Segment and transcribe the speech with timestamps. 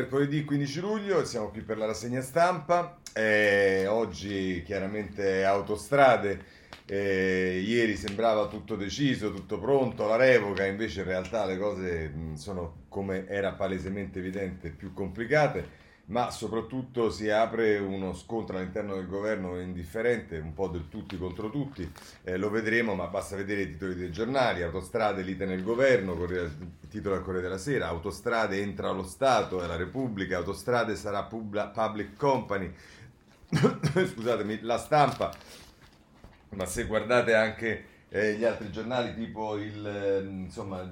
[0.00, 3.00] Mercoledì 15 luglio, siamo qui per la rassegna stampa.
[3.12, 6.42] Eh, oggi chiaramente autostrade.
[6.86, 12.34] Eh, ieri sembrava tutto deciso, tutto pronto, la revoca, invece in realtà le cose mh,
[12.34, 15.79] sono, come era palesemente evidente, più complicate
[16.10, 21.50] ma soprattutto si apre uno scontro all'interno del governo indifferente, un po' del tutti contro
[21.50, 21.90] tutti,
[22.24, 26.50] eh, lo vedremo, ma basta vedere i titoli dei giornali, autostrade lite nel governo, Corriere,
[26.88, 31.68] titolo al Corriere della Sera, autostrade entra lo Stato e la Repubblica, autostrade sarà publa,
[31.68, 32.72] public company,
[33.48, 35.32] scusatemi, la stampa,
[36.50, 40.82] ma se guardate anche eh, gli altri giornali tipo il, eh, insomma,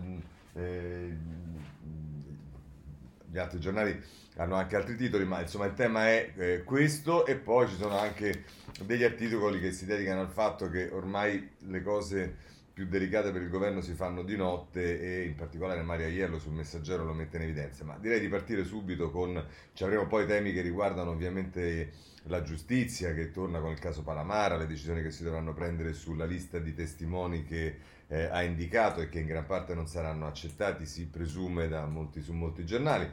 [3.30, 4.00] gli altri giornali
[4.38, 7.98] hanno anche altri titoli, ma insomma il tema è eh, questo e poi ci sono
[7.98, 8.44] anche
[8.84, 12.36] degli articoli che si dedicano al fatto che ormai le cose
[12.72, 16.52] più delicate per il governo si fanno di notte e in particolare Maria Iello sul
[16.52, 17.82] messaggero lo mette in evidenza.
[17.82, 21.90] Ma direi di partire subito con, ci avremo poi temi che riguardano ovviamente
[22.24, 26.24] la giustizia che torna con il caso Palamara, le decisioni che si dovranno prendere sulla
[26.24, 30.86] lista di testimoni che eh, ha indicato e che in gran parte non saranno accettati,
[30.86, 33.10] si presume da molti, su molti giornali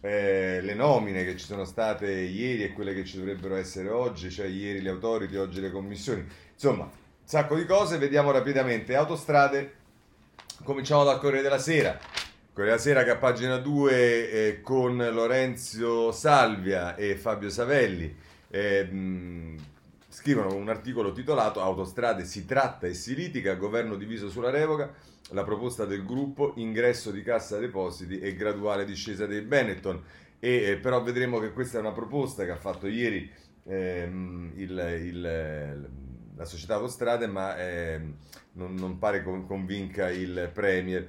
[0.00, 4.30] eh, le nomine che ci sono state ieri e quelle che ci dovrebbero essere oggi,
[4.30, 6.90] cioè ieri le autority, oggi le commissioni, insomma, un
[7.24, 8.94] sacco di cose, vediamo rapidamente.
[8.94, 9.72] Autostrade,
[10.62, 11.98] cominciamo dal Corriere della Sera.
[12.52, 18.84] Corriere della Sera che a pagina 2 eh, con Lorenzo Salvia e Fabio Savelli eh,
[18.84, 19.56] mh,
[20.18, 24.92] scrivono un articolo titolato Autostrade si tratta e si litiga, governo diviso sulla revoca
[25.30, 30.02] la proposta del gruppo, ingresso di cassa depositi e graduale discesa dei Benetton.
[30.40, 33.30] E, eh, però vedremo che questa è una proposta che ha fatto ieri
[33.62, 35.90] ehm, il, il,
[36.34, 38.16] la società Autostrade, ma ehm,
[38.54, 41.08] non, non, pare convinca il Premier.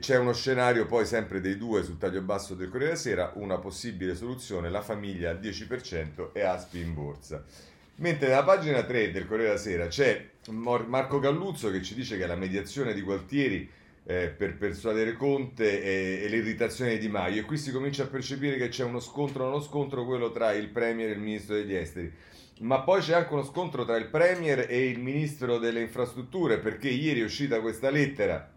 [0.00, 3.58] C'è uno scenario poi sempre dei due sul taglio basso del Corriere della Sera, una
[3.58, 7.72] possibile soluzione, la famiglia al 10% e Aspi in borsa.
[7.96, 12.26] Mentre nella pagina 3 del Corriere della Sera c'è Marco Galluzzo che ci dice che
[12.26, 13.70] la mediazione di Gualtieri
[14.06, 18.56] eh, per persuadere Conte e, e, l'irritazione di Maio e qui si comincia a percepire
[18.56, 22.12] che c'è uno scontro, uno scontro quello tra il Premier e il Ministro degli Esteri.
[22.60, 26.88] Ma poi c'è anche uno scontro tra il Premier e il Ministro delle Infrastrutture perché
[26.88, 28.50] ieri è uscita questa lettera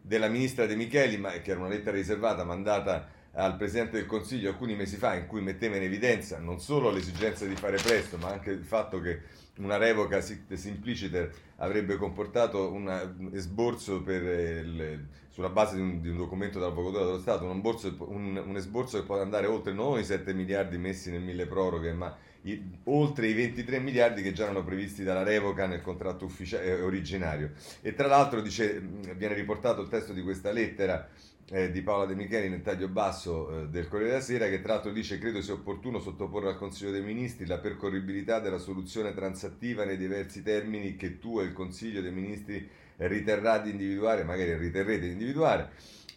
[0.00, 4.50] della Ministra De Micheli, ma, che era una lettera riservata mandata al Presidente del Consiglio
[4.50, 8.28] alcuni mesi fa in cui metteva in evidenza non solo l'esigenza di fare presto, ma
[8.28, 15.76] anche il fatto che una revoca simpliciter avrebbe comportato un esborso per il, sulla base
[15.76, 19.20] di un, di un, documento dell'Avvocatura dello Stato, un, borso, un, un, esborso che può
[19.20, 23.78] andare oltre non i 7 miliardi messi nel mille proroghe, ma i, oltre i 23
[23.78, 27.52] miliardi che già erano previsti dalla revoca nel contratto ufficia- eh, originario.
[27.80, 28.80] E tra l'altro dice,
[29.16, 31.08] viene riportato il testo di questa lettera
[31.52, 34.72] eh, di Paola De Micheli nel taglio basso eh, del Corriere della Sera che tra
[34.72, 39.84] l'altro dice credo sia opportuno sottoporre al Consiglio dei Ministri la percorribilità della soluzione transattiva
[39.84, 45.06] nei diversi termini che tu e il Consiglio dei Ministri riterrà di individuare, magari riterrete
[45.06, 45.70] di individuare,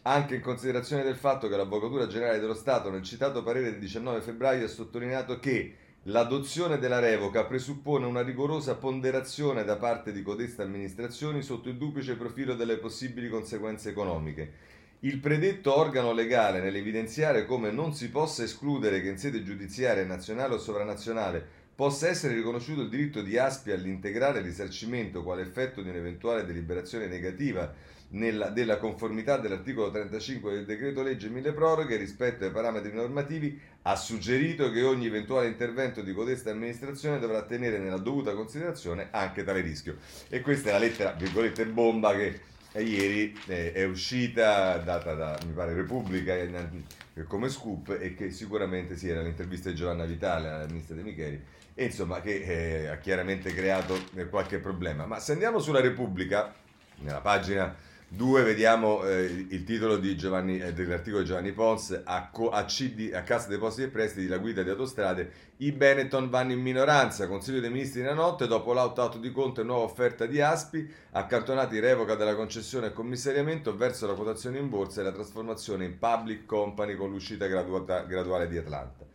[0.03, 4.21] anche in considerazione del fatto che l'Avvocatura Generale dello Stato nel citato parere del 19
[4.21, 5.75] febbraio ha sottolineato che
[6.09, 12.15] L'adozione della revoca presuppone una rigorosa ponderazione da parte di codeste amministrazioni sotto il duplice
[12.15, 14.51] profilo delle possibili conseguenze economiche
[14.99, 20.55] il predetto organo legale nell'evidenziare come non si possa escludere che in sede giudiziaria nazionale
[20.55, 26.45] o sovranazionale possa essere riconosciuto il diritto di Aspi all'integrale risarcimento quale effetto di un'eventuale
[26.45, 27.73] deliberazione negativa
[28.09, 33.95] nella, della conformità dell'articolo 35 del decreto legge mille proroghe rispetto ai parametri normativi, ha
[33.95, 39.61] suggerito che ogni eventuale intervento di codesta amministrazione dovrà tenere nella dovuta considerazione anche tale
[39.61, 39.97] rischio.
[40.29, 45.39] E questa è la lettera, virgolette, bomba che e ieri eh, è uscita, data da,
[45.45, 50.49] mi pare, Repubblica eh, come scoop e che sicuramente sì, era l'intervista di Giovanna Vitale
[50.49, 51.41] alla ministra De Micheli
[51.73, 55.05] e insomma che eh, ha chiaramente creato eh, qualche problema.
[55.05, 56.53] Ma se andiamo sulla Repubblica,
[56.97, 57.73] nella pagina
[58.09, 63.21] 2 vediamo eh, il titolo Giovanni, eh, dell'articolo di Giovanni Pons a, a, CD, a
[63.23, 67.69] Cassa Depositi e Prestiti, la guida di autostrade, i Benetton vanno in minoranza, Consiglio dei
[67.69, 72.87] Ministri nella notte, dopo l'out-out di Conte nuova offerta di Aspi, accantonati revoca della concessione
[72.87, 77.47] e commissariamento verso la quotazione in borsa e la trasformazione in public company con l'uscita
[77.47, 79.05] graduata, graduale di Atlanta.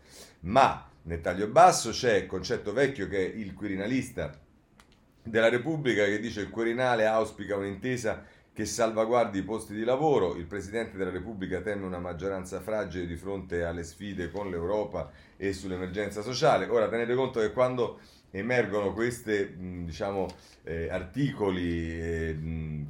[0.40, 4.38] Ma nel taglio basso c'è il concetto vecchio che è il quirinalista
[5.22, 10.36] della Repubblica che dice il Quirinale auspica un'intesa che salvaguardi i posti di lavoro.
[10.36, 15.52] Il Presidente della Repubblica teme una maggioranza fragile di fronte alle sfide con l'Europa e
[15.52, 16.66] sull'emergenza sociale.
[16.66, 18.00] Ora tenete conto che quando
[18.32, 20.28] emergono questi diciamo,
[20.64, 22.38] eh, articoli eh,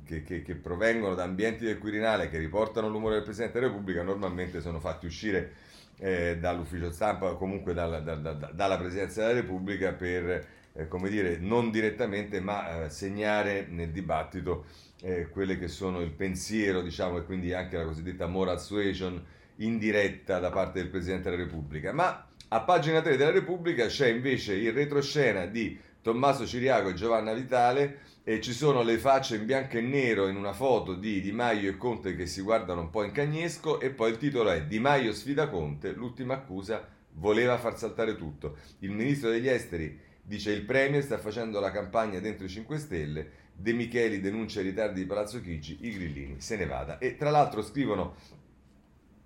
[0.04, 4.02] che, che, che, provengono da ambienti del Quirinale che riportano l'umore del Presidente della Repubblica,
[4.02, 5.52] normalmente sono fatti uscire
[5.98, 11.08] eh, dall'ufficio stampa o comunque dalla, da, da, dalla Presidenza della Repubblica per, eh, come
[11.08, 14.64] dire, non direttamente, ma eh, segnare nel dibattito
[15.02, 19.22] eh, quelle che sono il pensiero, diciamo, e quindi anche la cosiddetta moral suasion
[19.56, 21.92] indiretta da parte del Presidente della Repubblica.
[21.92, 27.34] Ma a pagina 3 della Repubblica c'è invece il retroscena di Tommaso Ciriaco e Giovanna
[27.34, 31.30] Vitale e ci sono le facce in bianco e nero in una foto di Di
[31.30, 34.64] Maio e Conte che si guardano un po' in cagnesco e poi il titolo è
[34.64, 38.56] Di Maio sfida Conte, l'ultima accusa voleva far saltare tutto.
[38.80, 43.30] Il ministro degli esteri dice il Premier sta facendo la campagna dentro i 5 Stelle,
[43.60, 46.96] De Micheli denuncia i ritardi di Palazzo Chigi, i grillini se ne vada.
[46.96, 48.14] E tra l'altro scrivono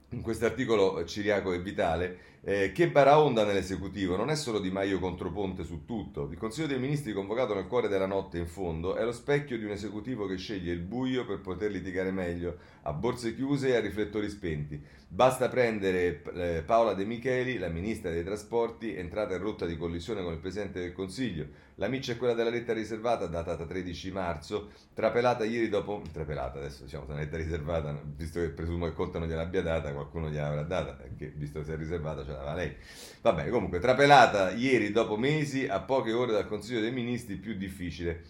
[0.09, 4.99] in questo articolo Ciriaco e Vitale eh, che baraonda nell'esecutivo, non è solo Di Maio
[4.99, 6.29] contro Ponte su tutto.
[6.31, 9.65] Il Consiglio dei Ministri convocato nel cuore della notte in fondo è lo specchio di
[9.65, 13.81] un esecutivo che sceglie il buio per poter litigare meglio, a borse chiuse e a
[13.81, 14.83] riflettori spenti.
[15.15, 20.25] Basta prendere eh, Paola De Micheli, la ministra dei trasporti, entrata in rotta di collisione
[20.25, 21.47] con il Presidente del Consiglio.
[21.77, 26.03] La miccia è quella della lettera riservata, datata 13 marzo, trapelata ieri dopo...
[26.13, 30.31] Trapelata, adesso diciamo, una lettera riservata, visto che presumo che Conte non gliel'abbia data, qualcuno
[30.31, 32.75] gliel'avrà data, perché visto che si è riservata ce l'aveva lei.
[33.23, 37.55] Va bene, comunque, trapelata ieri dopo mesi, a poche ore dal Consiglio dei Ministri, più
[37.55, 38.25] difficile.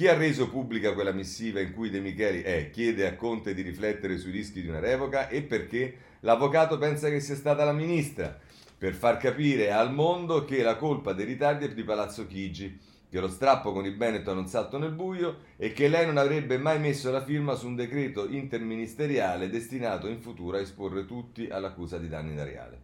[0.00, 3.60] Chi ha reso pubblica quella missiva in cui De Micheli eh, chiede a Conte di
[3.60, 8.34] riflettere sui rischi di una revoca e perché l'avvocato pensa che sia stata la ministra?
[8.78, 12.80] Per far capire al mondo che la colpa dei ritardi è di Palazzo Chigi,
[13.10, 16.16] che lo strappo con il Benetton è un salto nel buio e che lei non
[16.16, 21.48] avrebbe mai messo la firma su un decreto interministeriale destinato in futuro a esporre tutti
[21.50, 22.80] all'accusa di danni da reale.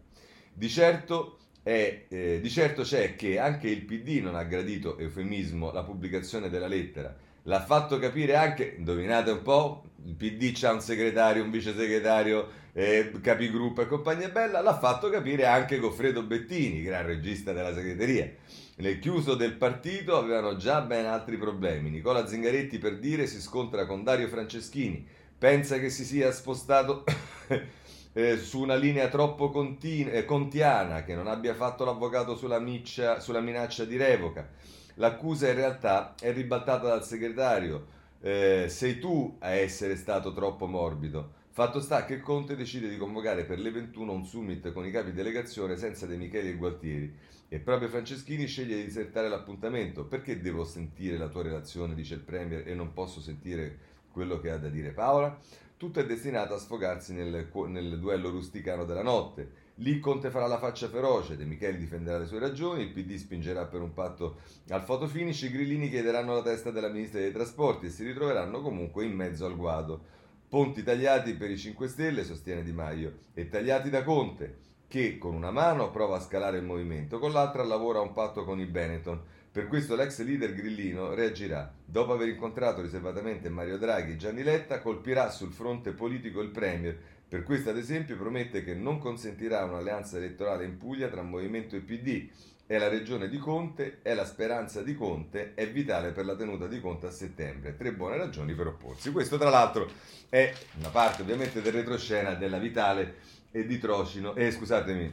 [0.53, 5.73] Di certo e eh, di certo c'è che anche il PD non ha gradito, eufemismo,
[5.73, 7.13] la pubblicazione della lettera.
[7.43, 12.49] L'ha fatto capire anche, indovinate un po', il PD c'ha un segretario, un vice segretario,
[12.73, 18.33] eh, capigruppo e compagnia bella, l'ha fatto capire anche Goffredo Bettini, gran regista della segreteria.
[18.77, 21.91] Nel chiuso del partito avevano già ben altri problemi.
[21.91, 25.05] Nicola Zingaretti, per dire, si scontra con Dario Franceschini,
[25.37, 27.03] pensa che si sia spostato
[28.17, 33.21] eh, su una linea troppo continu- eh, contiana, che non abbia fatto l'avvocato sulla, miccia,
[33.21, 34.49] sulla minaccia di revoca.
[34.95, 37.89] L'accusa in realtà è ribaltata dal segretario.
[38.23, 41.33] Eh, sei tu a essere stato troppo morbido.
[41.51, 45.13] Fatto sta che Conte decide di convocare per le 21 un summit con i capi
[45.13, 47.15] delegazione senza De Micheli e Gualtieri
[47.49, 50.07] e proprio Franceschini sceglie di disertare l'appuntamento.
[50.07, 53.79] Perché devo sentire la tua relazione, dice il Premier, e non posso sentire
[54.11, 55.39] quello che ha da dire Paola?
[55.77, 59.65] Tutto è destinato a sfogarsi nel, nel, duello rusticano della notte.
[59.81, 63.67] Lì Conte farà la faccia feroce, De Micheli difenderà le sue ragioni, il PD spingerà
[63.67, 64.39] per un patto
[64.71, 69.05] al fotofinish, i grillini chiederanno la testa della ministra dei trasporti e si ritroveranno comunque
[69.05, 70.15] in mezzo al guado.
[70.49, 74.59] Ponti tagliati per i 5 Stelle, sostiene Di Maio, e tagliati da Conte,
[74.89, 78.59] che con una mano prova a scalare il movimento, con l'altra lavora un patto con
[78.61, 79.21] i Benetton
[79.57, 81.73] per questo l'ex leader grillino reagirà.
[81.83, 86.95] Dopo aver incontrato riservatamente Mario Draghi e Gianni Letta, colpirà sul fronte politico il Premier.
[87.27, 91.81] Per questo, ad esempio, promette che non consentirà un'alleanza elettorale in Puglia tra Movimento e
[91.81, 92.29] PD.
[92.67, 96.67] È la regione di Conte, è la speranza di Conte, è vitale per la tenuta
[96.67, 97.79] di Conte a settembre.
[97.79, 99.11] Tre buone ragioni per opporsi.
[99.11, 99.89] Questo, tra l'altro,
[100.29, 103.15] è una parte ovviamente del retroscena della Vitale
[103.51, 105.11] e di Trocino, eh, scusatemi,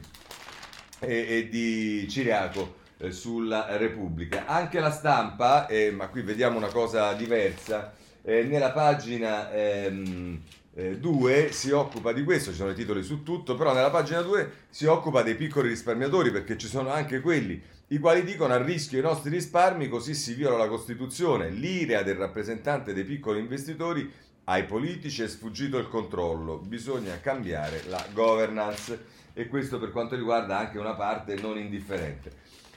[0.98, 4.46] e, e di Ciriaco sulla Repubblica.
[4.46, 7.92] Anche la stampa, eh, ma qui vediamo una cosa diversa,
[8.22, 10.40] eh, nella pagina 2 ehm,
[10.74, 14.50] eh, si occupa di questo, ci sono i titoli su tutto, però nella pagina 2
[14.70, 18.98] si occupa dei piccoli risparmiatori perché ci sono anche quelli i quali dicono a rischio
[18.98, 21.50] i nostri risparmi così si viola la Costituzione.
[21.50, 24.10] L'ira del rappresentante dei piccoli investitori
[24.44, 30.58] ai politici è sfuggito il controllo, bisogna cambiare la governance e questo per quanto riguarda
[30.58, 32.32] anche una parte non indifferente.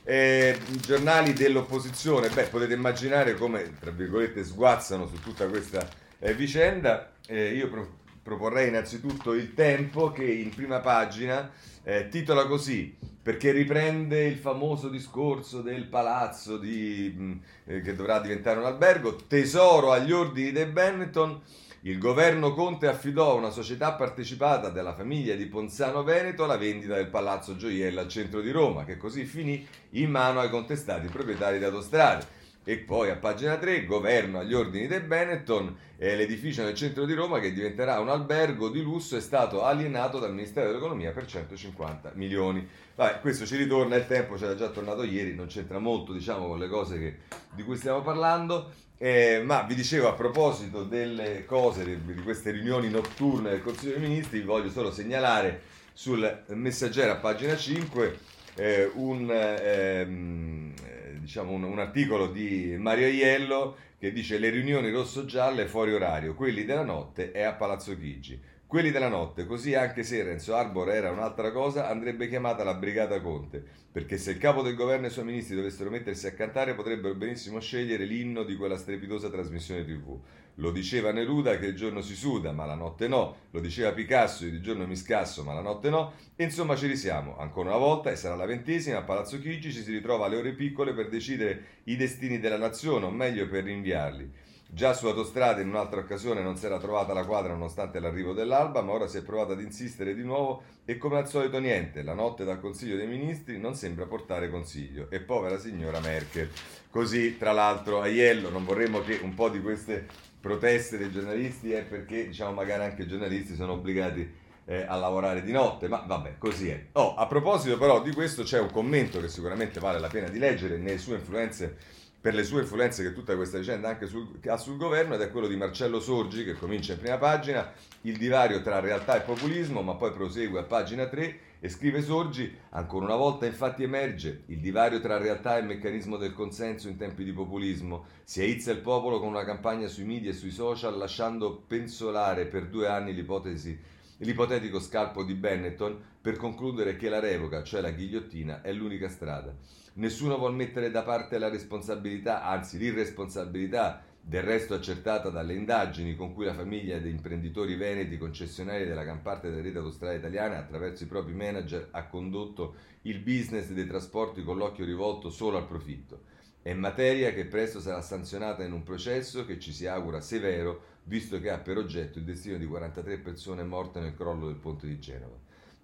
[0.10, 5.86] Eh, giornali dell'opposizione, beh, potete immaginare come, tra virgolette, sguazzano su tutta questa
[6.20, 7.12] eh, vicenda.
[7.28, 11.52] Eh, io pro- proporrei innanzitutto il tempo che in prima pagina
[11.84, 17.34] eh, titola così, perché riprende il famoso discorso del palazzo di, mh, mm,
[17.66, 21.42] eh, che dovrà diventare un albergo, tesoro agli ordini dei Benetton
[21.82, 26.96] il governo Conte affidò a una società partecipata della famiglia di Ponzano Veneto la vendita
[26.96, 31.60] del Palazzo Gioiella al centro di Roma, che così finì in mano ai contestati proprietari
[31.60, 32.36] di autostrade.
[32.64, 37.14] E poi a pagina 3, governo agli ordini dei Benetton, eh, l'edificio nel centro di
[37.14, 42.12] Roma che diventerà un albergo di lusso è stato alienato dal Ministero dell'Economia per 150
[42.16, 42.68] milioni.
[42.96, 46.60] Vabbè, questo ci ritorna, il tempo c'era già tornato ieri, non c'entra molto diciamo con
[46.60, 47.18] le cose che,
[47.54, 48.74] di cui stiamo parlando.
[49.00, 54.08] Eh, ma vi dicevo a proposito delle cose, di queste riunioni notturne del Consiglio dei
[54.08, 55.62] Ministri, vi voglio solo segnalare
[55.94, 58.18] sul messaggero a pagina 5
[58.56, 60.74] eh, un, ehm,
[61.20, 66.66] diciamo un, un, articolo di Mario Iello che dice le riunioni rosso-gialle fuori orario, quelli
[66.66, 68.40] della notte è a Palazzo Chigi.
[68.68, 73.22] Quelli della notte, così anche se Renzo Arbor era un'altra cosa, andrebbe chiamata la Brigata
[73.22, 76.76] Conte, perché se il capo del governo e i suoi ministri dovessero mettersi a cantare
[76.76, 80.20] potrebbero benissimo scegliere l'inno di quella strepitosa trasmissione tv.
[80.56, 83.38] Lo diceva Neruda che il giorno si suda, ma la notte no.
[83.52, 86.12] Lo diceva Picasso, di giorno mi scasso, ma la notte no.
[86.36, 87.38] E insomma ci risiamo.
[87.38, 90.52] Ancora una volta, e sarà la ventesima, a Palazzo Chigi ci si ritrova alle ore
[90.52, 94.30] piccole per decidere i destini della nazione, o meglio per rinviarli.
[94.70, 98.82] Già su autostrada in un'altra occasione non si era trovata la quadra nonostante l'arrivo dell'alba,
[98.82, 102.14] ma ora si è provato ad insistere di nuovo e come al solito niente, la
[102.14, 105.08] notte dal Consiglio dei Ministri non sembra portare consiglio.
[105.10, 106.50] E povera signora Merkel.
[106.90, 110.06] Così, tra l'altro, a Iello non vorremmo che un po' di queste
[110.40, 115.44] proteste dei giornalisti è perché diciamo magari anche i giornalisti sono obbligati eh, a lavorare
[115.44, 116.88] di notte, ma vabbè, così è.
[116.94, 120.40] Oh, a proposito però di questo c'è un commento che sicuramente vale la pena di
[120.40, 121.78] leggere nelle sue influenze
[122.28, 125.32] per le sue influenze che tutta questa vicenda anche sul, ha sul governo ed è
[125.32, 129.82] quello di Marcello Sorgi che comincia in prima pagina il divario tra realtà e populismo
[129.82, 134.60] ma poi prosegue a pagina 3 e scrive Sorgi ancora una volta infatti emerge il
[134.60, 138.08] divario tra realtà e meccanismo del consenso in tempi di populismo.
[138.26, 142.68] Si aizza il popolo con una campagna sui media e sui social lasciando pensolare per
[142.68, 143.80] due anni l'ipotesi
[144.18, 149.56] l'ipotetico scalpo di Benetton per concludere che la revoca, cioè la ghigliottina, è l'unica strada.
[149.94, 156.34] Nessuno vuol mettere da parte la responsabilità, anzi l'irresponsabilità, del resto accertata dalle indagini con
[156.34, 161.06] cui la famiglia dei imprenditori veneti concessionari della gran parte della rete autostrada italiana attraverso
[161.06, 166.24] i propri manager ha condotto il business dei trasporti con l'occhio rivolto solo al profitto.
[166.62, 171.40] È materia che presto sarà sanzionata in un processo che ci si augura severo, visto
[171.40, 175.00] che ha per oggetto il destino di 43 persone morte nel crollo del ponte di
[175.00, 175.38] Genova.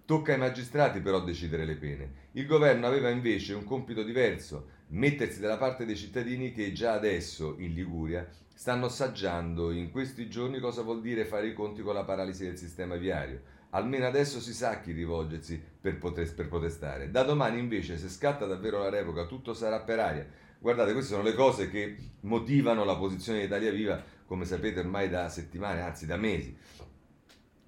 [0.04, 2.12] Tocca ai magistrati però decidere le pene.
[2.32, 7.54] Il governo aveva invece un compito diverso, mettersi dalla parte dei cittadini che già adesso
[7.58, 12.04] in Liguria stanno assaggiando in questi giorni cosa vuol dire fare i conti con la
[12.04, 13.40] paralisi del sistema viario.
[13.70, 17.10] Almeno adesso si sa a chi rivolgersi per, poter, per protestare.
[17.10, 20.26] Da domani invece, se scatta davvero la revoca, tutto sarà per aria.
[20.64, 25.10] Guardate, queste sono le cose che motivano la posizione di Italia Viva, come sapete ormai
[25.10, 26.56] da settimane, anzi da mesi.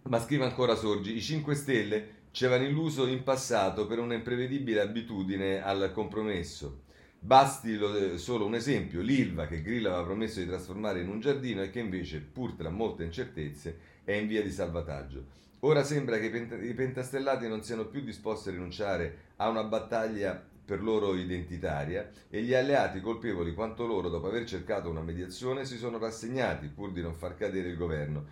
[0.04, 4.80] Ma scrive ancora Sorgi, i 5 Stelle ci avevano illuso in passato per una imprevedibile
[4.80, 6.84] abitudine al compromesso.
[7.18, 11.62] Basti lo, solo un esempio, l'Ilva che Grillo aveva promesso di trasformare in un giardino
[11.62, 15.22] e che invece, pur tra molte incertezze, è in via di salvataggio.
[15.60, 16.28] Ora sembra che
[16.62, 22.42] i pentastellati non siano più disposti a rinunciare a una battaglia per loro identitaria e
[22.42, 27.00] gli alleati colpevoli quanto loro, dopo aver cercato una mediazione, si sono rassegnati pur di
[27.00, 28.24] non far cadere il governo.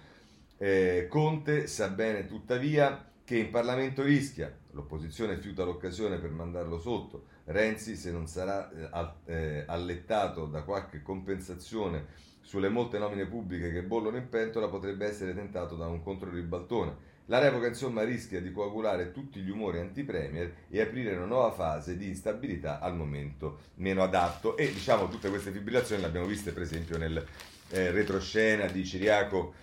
[0.59, 7.33] Eh, Conte sa bene tuttavia che in Parlamento rischia, l'opposizione fiuta l'occasione per mandarlo sotto,
[7.45, 13.83] Renzi se non sarà eh, eh, allettato da qualche compensazione sulle molte nomine pubbliche che
[13.83, 17.13] bollono in pentola potrebbe essere tentato da un controribaltone.
[17.27, 21.97] La revoca insomma rischia di coagulare tutti gli umori anti-premier e aprire una nuova fase
[21.97, 26.63] di instabilità al momento meno adatto e diciamo tutte queste fibrillazioni le abbiamo viste per
[26.63, 27.25] esempio nel
[27.71, 29.55] eh, retroscena di Ciriaco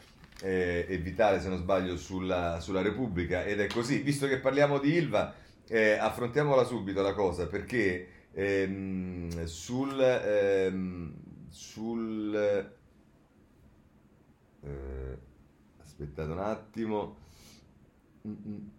[0.41, 3.43] eh, e Vitale, se non sbaglio, sulla, sulla, Repubblica.
[3.43, 5.33] Ed è così, visto che parliamo di Ilva,
[5.67, 10.01] eh, affrontiamola subito la cosa, perché ehm, sul...
[10.01, 11.13] Ehm,
[11.51, 12.33] sul
[14.63, 15.17] eh,
[15.79, 17.20] aspettate un attimo.
[18.27, 18.69] Mm-mm.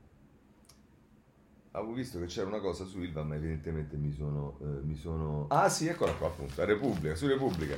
[1.75, 5.47] Avevo visto che c'era una cosa su Ilva, ma evidentemente mi sono, eh, mi sono...
[5.49, 7.77] Ah sì, eccola qua appunto, Repubblica, su Repubblica.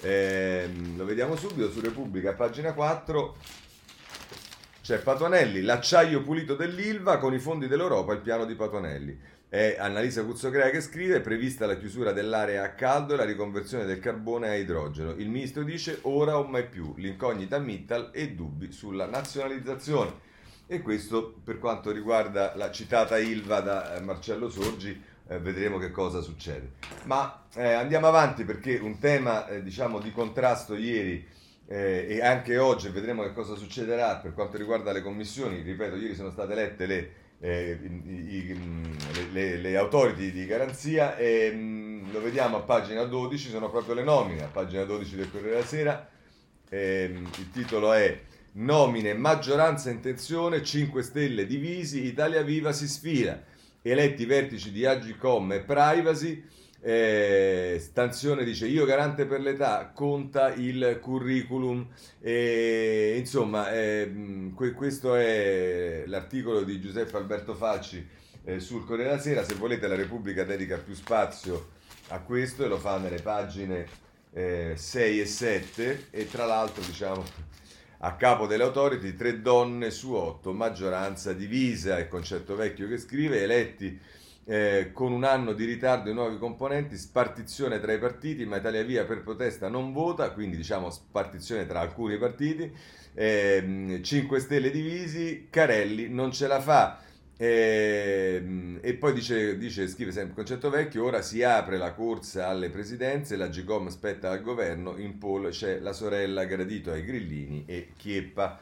[0.00, 3.36] Eh, lo vediamo subito su Repubblica, pagina 4.
[4.80, 9.18] C'è Patonelli, l'acciaio pulito dell'Ilva con i fondi dell'Europa, il piano di Patonelli.
[9.46, 14.00] È Annalisa Cuzzocrea che scrive, prevista la chiusura dell'area a caldo e la riconversione del
[14.00, 15.12] carbone a idrogeno.
[15.12, 20.32] Il ministro dice ora o mai più, l'incognita Mittal e dubbi sulla nazionalizzazione.
[20.66, 25.90] E questo per quanto riguarda la citata Ilva da eh, Marcello Sorgi, eh, vedremo che
[25.90, 26.72] cosa succede.
[27.04, 31.26] Ma eh, andiamo avanti perché un tema eh, diciamo di contrasto ieri
[31.66, 35.60] eh, e anche oggi vedremo che cosa succederà per quanto riguarda le commissioni.
[35.60, 38.58] Ripeto, ieri sono state elette le, eh, i, i,
[39.12, 43.94] le, le, le autority di garanzia e mh, lo vediamo a pagina 12, sono proprio
[43.94, 46.08] le nomine, a pagina 12 del Corriere della Sera.
[46.70, 48.18] Ehm, il titolo è
[48.56, 53.42] Nomine, maggioranza intenzione, 5 Stelle divisi, Italia Viva si sfila.
[53.82, 56.40] Eletti vertici di Agicom e Privacy.
[56.80, 61.84] Eh, Stanzione dice io garante per l'età, conta il curriculum.
[62.20, 68.06] Eh, insomma, eh, questo è l'articolo di Giuseppe Alberto Facci
[68.44, 69.42] eh, sul Corriere della Sera.
[69.42, 71.70] Se volete la Repubblica dedica più spazio
[72.10, 73.84] a questo e lo fa nelle pagine
[74.30, 77.52] eh, 6 e 7 e tra l'altro diciamo
[77.98, 83.42] a capo delle autority tre donne su otto, maggioranza divisa, è concetto vecchio che scrive,
[83.42, 83.98] eletti
[84.46, 88.82] eh, con un anno di ritardo i nuovi componenti, spartizione tra i partiti, ma Italia
[88.82, 92.70] Via per protesta non vota, quindi diciamo spartizione tra alcuni partiti,
[93.14, 96.98] eh, 5 Stelle divisi, Carelli non ce la fa.
[97.36, 102.70] E, e, poi dice, dice, scrive sempre concetto vecchio, ora si apre la corsa alle
[102.70, 107.88] presidenze, la Gcom spetta al governo, in poll c'è la sorella gradito ai grillini e
[107.96, 108.58] Chieppa.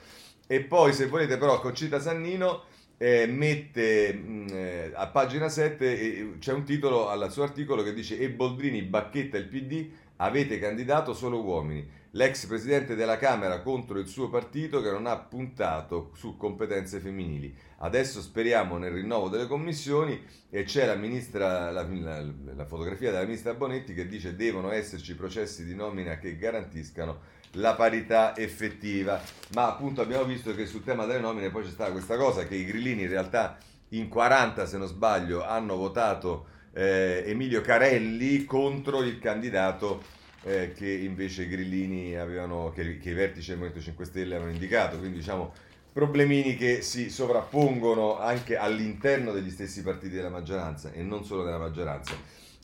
[0.46, 2.64] E poi se volete però Concita Sannino
[2.96, 7.92] eh, mette mh, eh, a pagina 7 eh, c'è un titolo al suo articolo che
[7.92, 13.98] dice e Boldrini bacchetta il PD, avete candidato solo uomini l'ex presidente della Camera contro
[13.98, 17.54] il suo partito che non ha puntato su competenze femminili.
[17.78, 23.24] Adesso speriamo nel rinnovo delle commissioni e c'è la, ministra, la, la, la fotografia della
[23.24, 29.20] ministra Bonetti che dice devono esserci processi di nomina che garantiscano la parità effettiva.
[29.54, 32.56] Ma appunto abbiamo visto che sul tema delle nomine poi c'è stata questa cosa che
[32.56, 33.58] i grillini in realtà
[33.90, 40.90] in 40 se non sbaglio hanno votato eh, Emilio Carelli contro il candidato eh, che
[40.90, 45.18] invece i grillini avevano, che, che i vertici del Movimento 5 Stelle avevano indicato, quindi
[45.18, 45.52] diciamo
[45.92, 51.58] problemini che si sovrappongono anche all'interno degli stessi partiti della maggioranza e non solo della
[51.58, 52.14] maggioranza.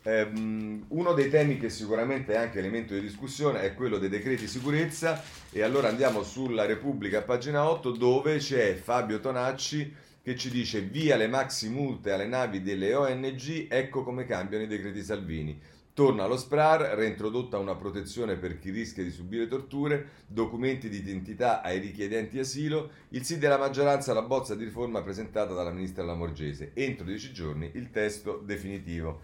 [0.04, 4.47] Um, uno dei temi che sicuramente è anche elemento di discussione è quello dei decreti
[4.47, 10.80] sicurezza e allora andiamo sulla Repubblica, pagina 8, dove c'è Fabio Tonacci che ci dice
[10.80, 15.61] via le maxi multe alle navi delle ONG, ecco come cambiano i decreti Salvini.
[15.98, 21.60] Torna allo SPRAR, reintrodotta una protezione per chi rischia di subire torture, documenti di identità
[21.60, 26.70] ai richiedenti asilo, il sì della maggioranza alla bozza di riforma presentata dalla ministra Lamorgese.
[26.74, 29.22] Entro dieci giorni il testo definitivo.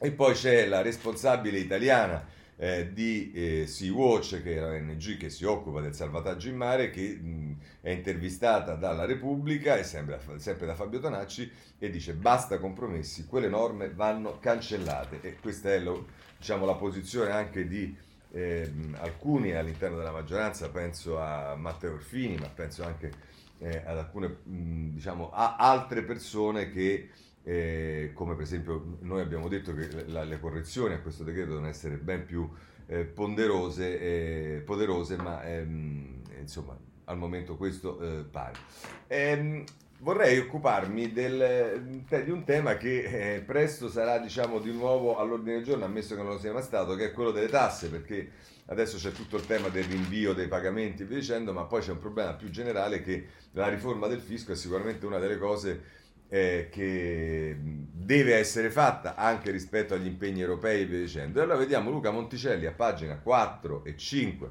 [0.00, 5.44] E poi c'è la responsabile italiana eh, di eh, Sea-Watch, che è l'ONG che si
[5.44, 10.74] occupa del salvataggio in mare, che mh, è intervistata dalla Repubblica, e sempre, sempre da
[10.74, 15.20] Fabio Tonacci, e dice basta compromessi, quelle norme vanno cancellate.
[15.20, 16.06] E questa è lo,
[16.38, 17.94] diciamo, la posizione anche di
[18.32, 23.12] eh, alcuni all'interno della maggioranza, penso a Matteo Orfini, ma penso anche
[23.58, 27.10] eh, ad alcune, mh, diciamo, a altre persone che
[27.44, 31.68] eh, come per esempio noi abbiamo detto che la, le correzioni a questo decreto devono
[31.68, 32.48] essere ben più
[32.86, 38.54] eh, ponderose, eh, poderose, ma ehm, insomma al momento questo eh, pare.
[39.08, 39.64] Ehm,
[39.98, 45.64] vorrei occuparmi del, di un tema che eh, presto sarà diciamo di nuovo all'ordine del
[45.64, 48.30] giorno, ammesso che non lo sia mai stato, che è quello delle tasse, perché
[48.66, 51.92] adesso c'è tutto il tema del rinvio dei pagamenti e via dicendo, ma poi c'è
[51.92, 56.02] un problema più generale che la riforma del fisco è sicuramente una delle cose
[56.34, 61.40] eh, che deve essere fatta anche rispetto agli impegni europei e via dicendo.
[61.40, 64.48] Allora vediamo Luca Monticelli a pagina 4 e 5,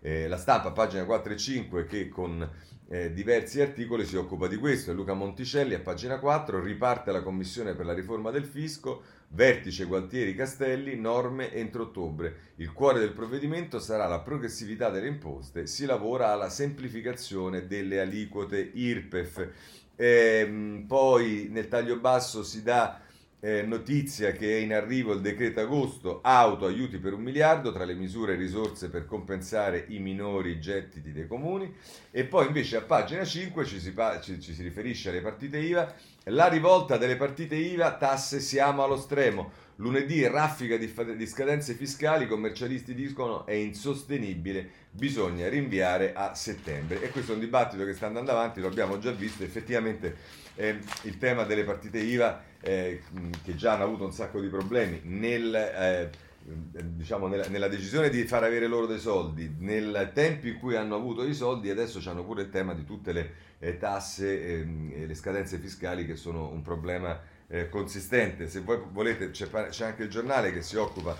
[0.00, 2.48] eh, la stampa a pagina 4 e 5 che con
[2.88, 4.94] eh, diversi articoli si occupa di questo.
[4.94, 10.34] Luca Monticelli a pagina 4 riparte la commissione per la riforma del fisco, vertice Gualtieri
[10.34, 12.54] Castelli, norme entro ottobre.
[12.56, 18.70] Il cuore del provvedimento sarà la progressività delle imposte, si lavora alla semplificazione delle aliquote
[18.72, 19.48] IRPEF.
[19.96, 23.00] Eh, poi nel taglio basso si dà
[23.40, 27.84] eh, notizia che è in arrivo il decreto agosto, auto, aiuti per un miliardo, tra
[27.84, 31.72] le misure e risorse per compensare i minori gettiti dei comuni.
[32.10, 35.94] E poi invece a pagina 5 ci si, ci, ci si riferisce alle partite IVA,
[36.24, 39.64] la rivolta delle partite IVA, tasse siamo allo stremo.
[39.76, 47.02] Lunedì raffica di, di scadenze fiscali, i commercialisti dicono è insostenibile, bisogna rinviare a settembre.
[47.02, 50.16] E questo è un dibattito che sta andando avanti, lo abbiamo già visto, effettivamente
[50.54, 53.02] eh, il tema delle partite IVA, eh,
[53.44, 55.54] che già hanno avuto un sacco di problemi nel...
[55.54, 56.10] Eh,
[56.48, 60.94] diciamo, nella, nella, decisione di far avere loro dei soldi, nel tempo in cui hanno
[60.94, 65.06] avuto i soldi, adesso hanno pure il tema di tutte le eh, tasse ehm, e
[65.06, 68.48] le scadenze fiscali che sono un problema eh, consistente.
[68.48, 71.16] Se voi volete, c'è, c'è, anche il giornale che si occupa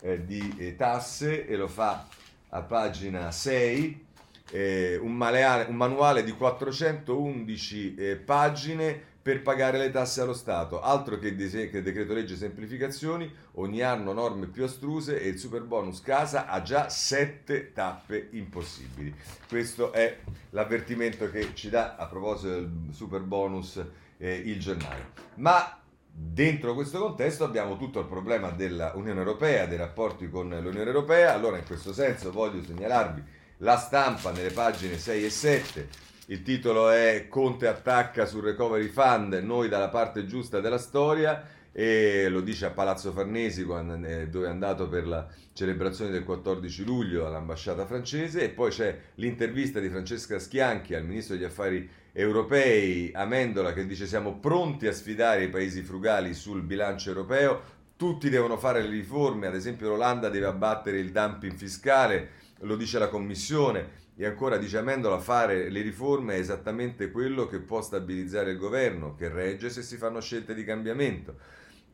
[0.00, 2.06] eh, di eh, tasse e lo fa
[2.50, 4.04] a pagina 6.
[4.52, 10.80] Eh, un, maleale, un, manuale di 411 eh, pagine per pagare le tasse allo Stato.
[10.80, 15.62] Altro che, dise- che decreto legge semplificazioni, ogni anno norme più astruse e il super
[15.62, 19.12] bonus casa ha già sette tappe impossibili.
[19.48, 20.18] Questo è
[20.50, 23.84] l'avvertimento che ci dà a proposito del super bonus
[24.18, 25.12] eh, il giornale.
[25.36, 25.80] Ma
[26.18, 31.34] Dentro questo contesto abbiamo tutto il problema dell'Unione Europea, dei rapporti con l'Unione Europea.
[31.34, 33.22] Allora, in questo senso, voglio segnalarvi
[33.58, 35.88] la stampa nelle pagine 6 e 7.
[36.28, 42.30] Il titolo è Conte attacca sul Recovery Fund, noi dalla parte giusta della storia e
[42.30, 47.26] lo dice a Palazzo Farnesi eh, dove è andato per la celebrazione del 14 luglio
[47.26, 51.86] all'ambasciata francese e poi c'è l'intervista di Francesca Schianchi al ministro degli affari
[52.18, 58.30] europei Amendola che dice siamo pronti a sfidare i paesi frugali sul bilancio europeo, tutti
[58.30, 63.08] devono fare le riforme, ad esempio l'Olanda deve abbattere il dumping fiscale, lo dice la
[63.08, 68.58] Commissione e ancora dice Amendola fare le riforme è esattamente quello che può stabilizzare il
[68.58, 71.36] governo, che regge se si fanno scelte di cambiamento.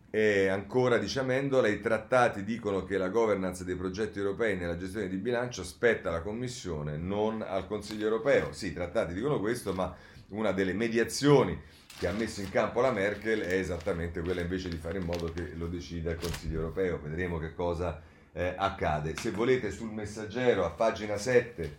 [0.08, 5.08] E ancora dice Amendola, i trattati dicono che la governance dei progetti europei nella gestione
[5.08, 8.52] di bilancio spetta alla Commissione, non al Consiglio europeo.
[8.52, 9.92] Sì, i trattati dicono questo, ma
[10.32, 11.58] una delle mediazioni
[11.98, 15.32] che ha messo in campo la Merkel è esattamente quella invece di fare in modo
[15.32, 17.00] che lo decida il Consiglio europeo.
[17.00, 19.14] Vedremo che cosa eh, accade.
[19.16, 21.78] Se volete sul messaggero a pagina 7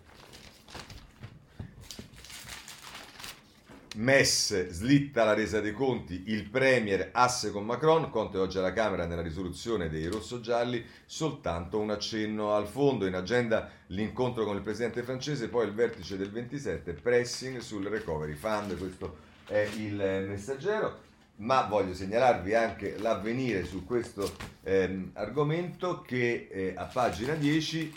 [3.96, 9.06] Mess slitta la resa dei conti, il Premier asse con Macron, Conte oggi alla Camera
[9.06, 15.04] nella risoluzione dei rosso-gialli, soltanto un accenno al fondo, in agenda l'incontro con il Presidente
[15.04, 21.02] francese, poi il vertice del 27, pressing sul Recovery Fund, questo è il messaggero,
[21.38, 27.94] ma voglio segnalarvi anche l'avvenire su questo ehm, argomento che eh, a pagina 10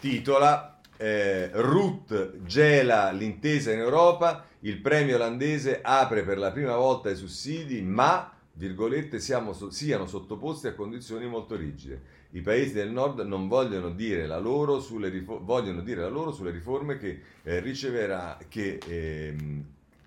[0.00, 7.10] titola eh, Ruth gela l'intesa in Europa, il premio olandese apre per la prima volta
[7.10, 12.14] i sussidi, ma virgolette, siamo, siano sottoposti a condizioni molto rigide.
[12.30, 16.32] I paesi del nord non vogliono dire la loro sulle, rifo- vogliono dire la loro
[16.32, 19.34] sulle riforme che, eh, riceverà, che, eh,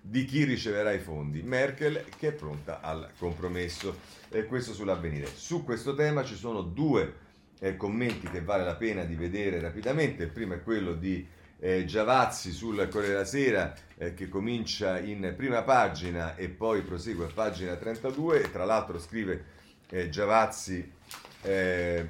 [0.00, 1.42] di chi riceverà i fondi.
[1.42, 4.18] Merkel che è pronta al compromesso.
[4.30, 5.26] Eh, questo sull'avvenire.
[5.26, 7.28] Su questo tema ci sono due
[7.60, 10.24] eh, commenti che vale la pena di vedere rapidamente.
[10.24, 11.26] Il primo è quello di
[11.60, 17.26] eh, Giavazzi sul Corriere della Sera eh, che comincia in prima pagina e poi prosegue
[17.26, 19.44] a pagina 32 e tra l'altro scrive
[19.90, 20.92] eh, Giavazzi
[21.42, 22.08] eh,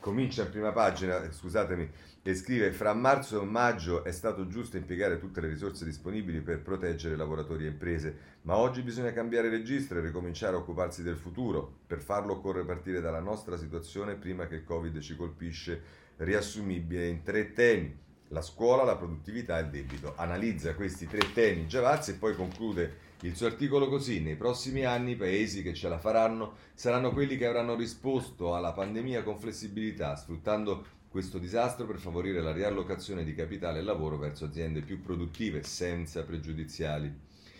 [0.00, 1.90] comincia in prima pagina, scusatemi,
[2.28, 6.60] e scrive fra marzo e maggio è stato giusto impiegare tutte le risorse disponibili per
[6.60, 11.78] proteggere lavoratori e imprese, ma oggi bisogna cambiare registro e ricominciare a occuparsi del futuro.
[11.86, 15.80] Per farlo occorre partire dalla nostra situazione prima che il Covid ci colpisce,
[16.16, 17.96] riassumibile in tre temi.
[18.28, 20.12] La scuola, la produttività e il debito.
[20.14, 25.12] Analizza questi tre temi Giavazzi e poi conclude il suo articolo così, nei prossimi anni
[25.12, 30.14] i paesi che ce la faranno saranno quelli che avranno risposto alla pandemia con flessibilità,
[30.14, 35.62] sfruttando questo disastro per favorire la riallocazione di capitale e lavoro verso aziende più produttive
[35.62, 36.24] senza.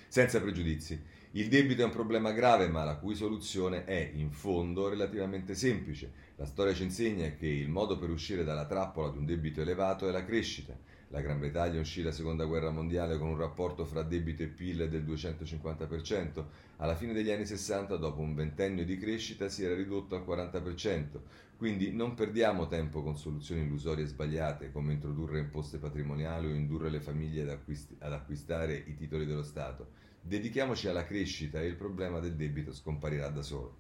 [0.09, 1.17] Senza pregiudizi.
[1.33, 6.11] Il debito è un problema grave, ma la cui soluzione è, in fondo, relativamente semplice.
[6.37, 10.09] La storia ci insegna che il modo per uscire dalla trappola di un debito elevato
[10.09, 10.75] è la crescita.
[11.11, 14.91] La Gran Bretagna uscì la seconda guerra mondiale con un rapporto fra debito e PIL
[14.91, 16.45] del 250%.
[16.77, 21.19] Alla fine degli anni 60, dopo un ventennio di crescita, si era ridotto al 40%.
[21.57, 27.01] Quindi non perdiamo tempo con soluzioni illusorie sbagliate, come introdurre imposte patrimoniali o indurre le
[27.01, 29.93] famiglie ad, acquist- ad acquistare i titoli dello Stato.
[30.21, 33.79] Dedichiamoci alla crescita e il problema del debito scomparirà da solo.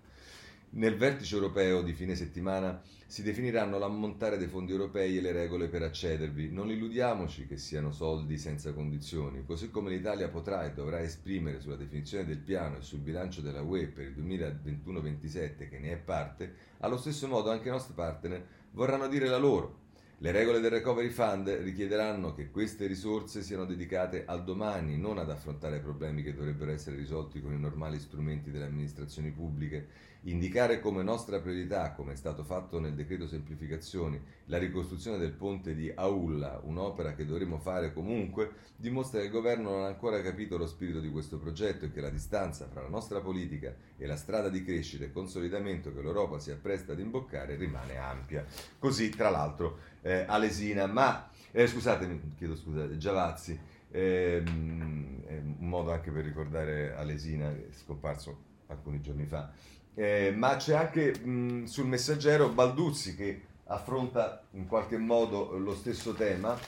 [0.70, 5.68] Nel vertice europeo di fine settimana si definiranno l'ammontare dei fondi europei e le regole
[5.68, 6.52] per accedervi.
[6.52, 11.76] Non illudiamoci che siano soldi senza condizioni, così come l'Italia potrà e dovrà esprimere sulla
[11.76, 16.54] definizione del piano e sul bilancio della UE per il 2021-27 che ne è parte,
[16.80, 19.86] allo stesso modo anche i nostri partner vorranno dire la loro.
[20.20, 25.30] Le regole del Recovery Fund richiederanno che queste risorse siano dedicate al domani, non ad
[25.30, 29.86] affrontare problemi che dovrebbero essere risolti con i normali strumenti delle amministrazioni pubbliche
[30.28, 35.74] Indicare come nostra priorità, come è stato fatto nel decreto semplificazioni, la ricostruzione del ponte
[35.74, 40.58] di Aulla, un'opera che dovremo fare comunque, dimostra che il governo non ha ancora capito
[40.58, 44.16] lo spirito di questo progetto e che la distanza fra la nostra politica e la
[44.16, 48.44] strada di crescita e consolidamento che l'Europa si appresta ad imboccare rimane ampia.
[48.78, 53.58] Così, tra l'altro, eh, Alesina, ma eh, scusatemi, chiedo scusa, Giavazzi,
[53.90, 59.50] ehm, è un modo anche per ricordare Alesina, scomparso alcuni giorni fa.
[59.94, 66.14] Eh, ma c'è anche mh, sul messaggero Balduzzi che affronta in qualche modo lo stesso
[66.14, 66.58] tema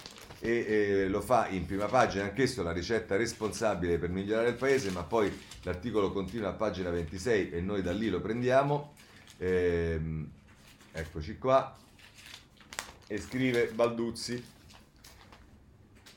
[0.40, 4.90] e eh, lo fa in prima pagina anch'esso la ricetta responsabile per migliorare il paese,
[4.90, 5.30] ma poi
[5.62, 8.94] l'articolo continua a pagina 26 e noi da lì lo prendiamo.
[9.38, 10.30] Ehm,
[10.92, 11.76] eccoci qua.
[13.06, 14.59] E scrive Balduzzi.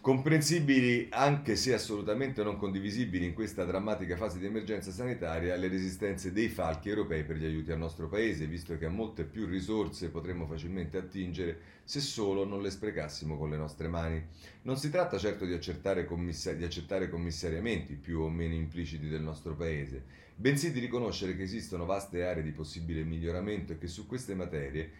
[0.03, 6.33] Comprensibili, anche se assolutamente non condivisibili in questa drammatica fase di emergenza sanitaria, le resistenze
[6.33, 10.09] dei falchi europei per gli aiuti al nostro paese, visto che a molte più risorse
[10.09, 14.21] potremmo facilmente attingere se solo non le sprecassimo con le nostre mani.
[14.63, 15.57] Non si tratta certo di,
[16.05, 20.03] commissari- di accettare commissariamenti più o meno impliciti del nostro paese,
[20.35, 24.91] bensì di riconoscere che esistono vaste aree di possibile miglioramento e che su queste materie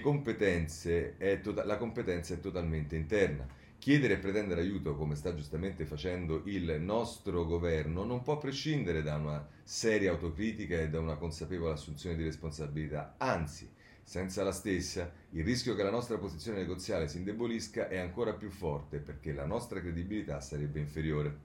[0.00, 3.62] competenze to- la competenza è totalmente interna.
[3.84, 9.16] Chiedere e pretendere aiuto, come sta giustamente facendo il nostro governo, non può prescindere da
[9.16, 13.16] una seria autocritica e da una consapevole assunzione di responsabilità.
[13.18, 13.70] Anzi,
[14.02, 18.48] senza la stessa, il rischio che la nostra posizione negoziale si indebolisca è ancora più
[18.48, 21.40] forte perché la nostra credibilità sarebbe inferiore.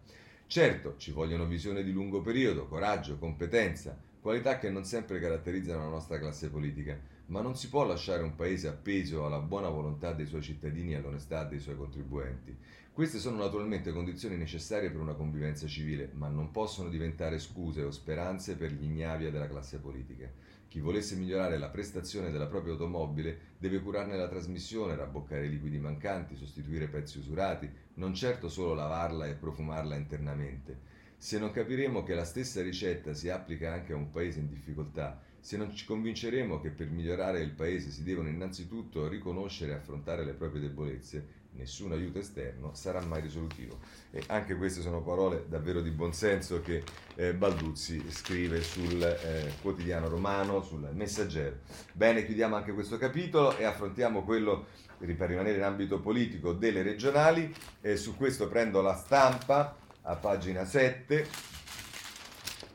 [0.47, 5.89] Certo, ci vogliono visione di lungo periodo, coraggio, competenza, qualità che non sempre caratterizzano la
[5.89, 6.97] nostra classe polica
[7.29, 10.97] ma non si può lasciare un paese appeso alla buona volontà dei suoi cittadini e
[10.97, 12.55] all'onestà dei suoi contribuenti.
[12.91, 17.91] Queste sono naturalmente condizioni necessarie per una convivenza civile, ma non possono diventare scuse o
[17.91, 20.29] speranze per gli ignavia della classe politica.
[20.67, 25.77] Chi volesse migliorare la prestazione della propria automobile deve curarne la trasmissione, rabboccare i liquidi
[25.77, 30.97] mancanti, sostituire pezzi usurati, non certo solo lavarla e profumarla internamente.
[31.17, 35.21] Se non capiremo che la stessa ricetta si applica anche a un paese in difficoltà,
[35.41, 40.23] se non ci convinceremo che per migliorare il paese si devono innanzitutto riconoscere e affrontare
[40.23, 43.79] le proprie debolezze, nessun aiuto esterno sarà mai risolutivo.
[44.11, 46.83] E anche queste sono parole davvero di buonsenso che
[47.15, 51.57] eh, Balduzzi scrive sul eh, quotidiano romano, sul messaggero.
[51.93, 57.53] Bene, chiudiamo anche questo capitolo e affrontiamo quello, per rimanere in ambito politico, delle regionali.
[57.81, 61.27] E su questo prendo la stampa a pagina 7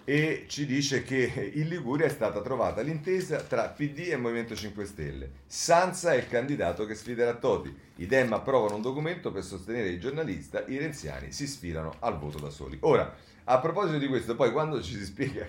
[0.04, 4.84] e ci dice che in Liguria è stata trovata l'intesa tra PD e Movimento 5
[4.84, 5.30] Stelle.
[5.46, 7.74] Sanza è il candidato che sfiderà Toti.
[7.96, 12.38] I Dem approvano un documento per sostenere il giornalista, i renziani si sfilano al voto
[12.38, 12.76] da soli.
[12.80, 13.14] Ora,
[13.44, 15.46] a proposito di questo, poi quando ci si spiega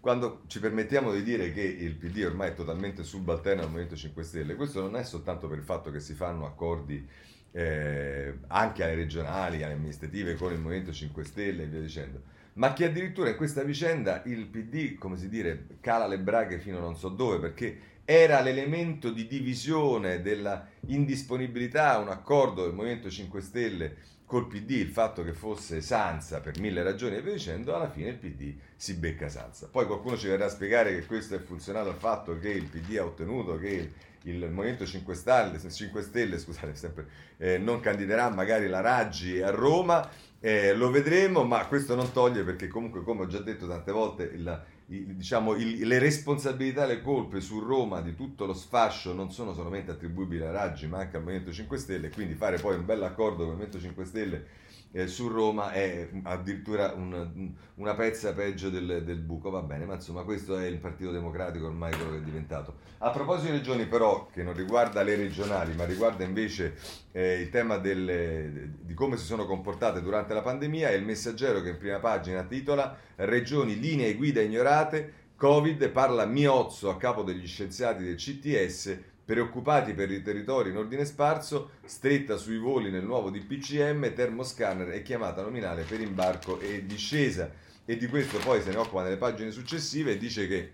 [0.00, 4.22] quando ci permettiamo di dire che il PD ormai è totalmente subalterno al Movimento 5
[4.22, 7.06] Stelle, questo non è soltanto per il fatto che si fanno accordi
[7.52, 12.22] eh, anche alle regionali, alle amministrative con il Movimento 5 Stelle e via dicendo
[12.60, 16.76] ma che addirittura in questa vicenda il PD, come si dire, cala le braghe fino
[16.76, 22.74] a non so dove, perché era l'elemento di divisione della indisponibilità a un accordo del
[22.74, 23.96] Movimento 5 Stelle
[24.26, 28.10] col PD, il fatto che fosse Sanza per mille ragioni e via dicendo, alla fine
[28.10, 29.68] il PD si becca Sanza.
[29.68, 32.98] Poi qualcuno ci verrà a spiegare che questo è funzionato al fatto che il PD
[32.98, 33.90] ha ottenuto che
[34.24, 37.06] il Movimento 5 Stelle, 5 Stelle scusate, sempre,
[37.38, 40.08] eh, non candiderà magari la Raggi a Roma
[40.42, 44.22] eh, lo vedremo, ma questo non toglie perché comunque, come ho già detto tante volte,
[44.24, 49.30] il, il, diciamo, il, le responsabilità le colpe su Roma di tutto lo sfascio non
[49.30, 52.86] sono solamente attribuibili a Raggi, ma anche al Movimento 5 Stelle, quindi fare poi un
[52.86, 54.46] bel accordo con il Movimento 5 Stelle
[54.92, 59.94] eh, su Roma è addirittura un, una pezza peggio del, del, buco, va bene, ma
[59.94, 62.74] insomma questo è il Partito Democratico ormai quello che è diventato.
[62.98, 66.74] A proposito di regioni però, che non riguarda le regionali, ma riguarda invece
[67.12, 71.60] eh, il tema delle, di come si sono comportate durante la pandemia, è il messaggero
[71.62, 77.46] che in prima pagina titola Regioni linee guida ignorate, Covid parla Miozzo a capo degli
[77.46, 83.30] scienziati del CTS Preoccupati per i territori in ordine sparso, stretta sui voli nel nuovo
[83.30, 87.50] DPCM, termoscanner e chiamata nominale per imbarco e discesa.
[87.84, 90.72] E di questo poi se ne occupa nelle pagine successive e dice che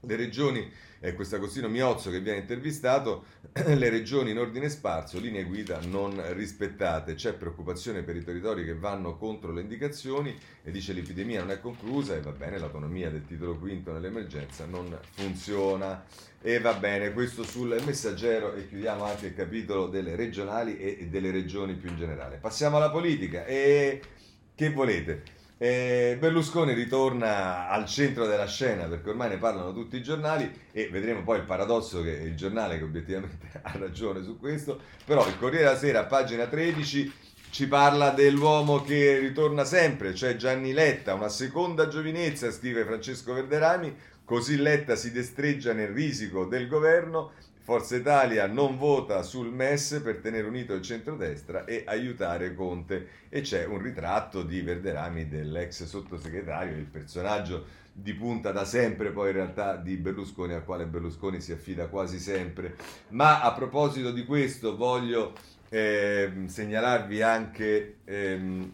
[0.00, 0.70] le regioni
[1.02, 3.24] è questo Agostino Miozzo che viene intervistato,
[3.66, 8.76] le regioni in ordine sparso, linee guida non rispettate, c'è preoccupazione per i territori che
[8.76, 13.26] vanno contro le indicazioni e dice l'epidemia non è conclusa e va bene, l'autonomia del
[13.26, 16.04] titolo quinto nell'emergenza non funziona
[16.40, 21.32] e va bene, questo sul messaggero e chiudiamo anche il capitolo delle regionali e delle
[21.32, 22.36] regioni più in generale.
[22.36, 24.00] Passiamo alla politica e
[24.54, 25.41] che volete?
[25.62, 30.88] Eh, Berlusconi ritorna al centro della scena perché ormai ne parlano tutti i giornali e
[30.88, 35.38] vedremo poi il paradosso che il giornale che obiettivamente ha ragione su questo, però il
[35.38, 37.12] Corriere della Sera, pagina 13,
[37.50, 43.94] ci parla dell'uomo che ritorna sempre, cioè Gianni Letta, una seconda giovinezza, scrive Francesco Verderami,
[44.24, 50.18] così Letta si destreggia nel risico del governo Forza Italia non vota sul MES per
[50.18, 56.76] tenere unito il centrodestra e aiutare Conte e c'è un ritratto di Verderami dell'ex sottosegretario,
[56.76, 61.52] il personaggio di punta da sempre poi in realtà di Berlusconi al quale Berlusconi si
[61.52, 62.74] affida quasi sempre.
[63.10, 65.32] Ma a proposito di questo voglio
[65.68, 68.70] ehm, segnalarvi anche ehm,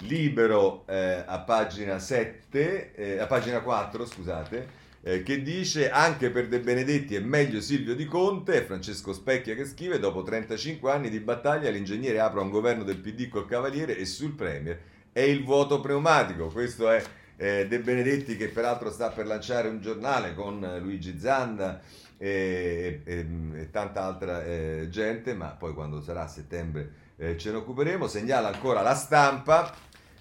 [0.00, 6.48] Libero eh, a pagina 7, eh, a pagina 4, scusate, eh, che dice anche per
[6.48, 11.10] De Benedetti è meglio Silvio Di Conte, è Francesco Specchia che scrive, dopo 35 anni
[11.10, 14.78] di battaglia l'ingegnere apre un governo del PD col Cavaliere e sul Premier
[15.12, 17.02] è il vuoto pneumatico, questo è
[17.36, 21.80] eh, De Benedetti che peraltro sta per lanciare un giornale con Luigi Zanda
[22.16, 27.50] e, e, e tanta altra eh, gente, ma poi quando sarà a settembre eh, ce
[27.50, 28.06] ne occuperemo.
[28.06, 29.74] Segnala ancora la stampa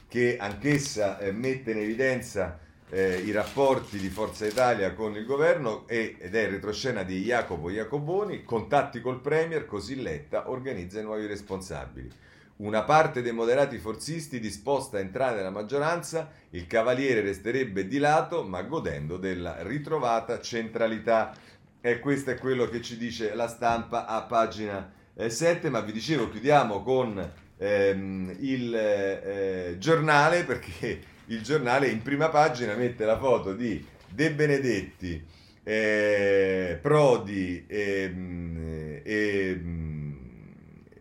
[0.08, 2.58] che anch'essa eh, mette in evidenza
[2.90, 7.70] eh, i rapporti di Forza Italia con il governo e, ed è retroscena di Jacopo
[7.70, 12.12] Jacoboni, contatti col Premier, così Letta organizza i nuovi responsabili.
[12.58, 18.44] Una parte dei moderati forzisti disposta a entrare nella maggioranza, il Cavaliere resterebbe di lato
[18.44, 21.34] ma godendo della ritrovata centralità.
[21.80, 25.94] E questo è quello che ci dice la stampa a pagina eh, 7, ma vi
[25.94, 31.00] dicevo chiudiamo con ehm, il eh, giornale perché
[31.30, 35.24] il giornale in prima pagina mette la foto di De Benedetti,
[35.64, 39.62] eh, Prodi ehm, e,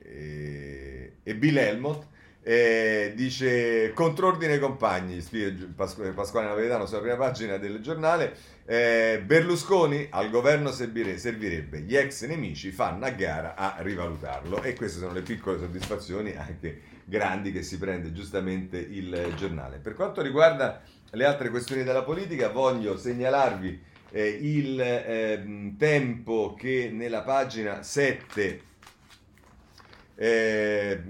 [0.02, 2.06] e, e Bill Helmut
[2.48, 8.34] eh, dice contrordine compagni, scrive Pasquale Napoletano sulla prima pagina del giornale.
[8.64, 14.74] Eh, Berlusconi al governo servire, servirebbe, gli ex nemici fanno a gara a rivalutarlo e
[14.74, 19.78] queste sono le piccole soddisfazioni anche grandi che si prende giustamente il giornale.
[19.78, 26.90] Per quanto riguarda le altre questioni della politica, voglio segnalarvi eh, il eh, tempo che
[26.92, 28.62] nella pagina 7
[30.14, 31.02] eh,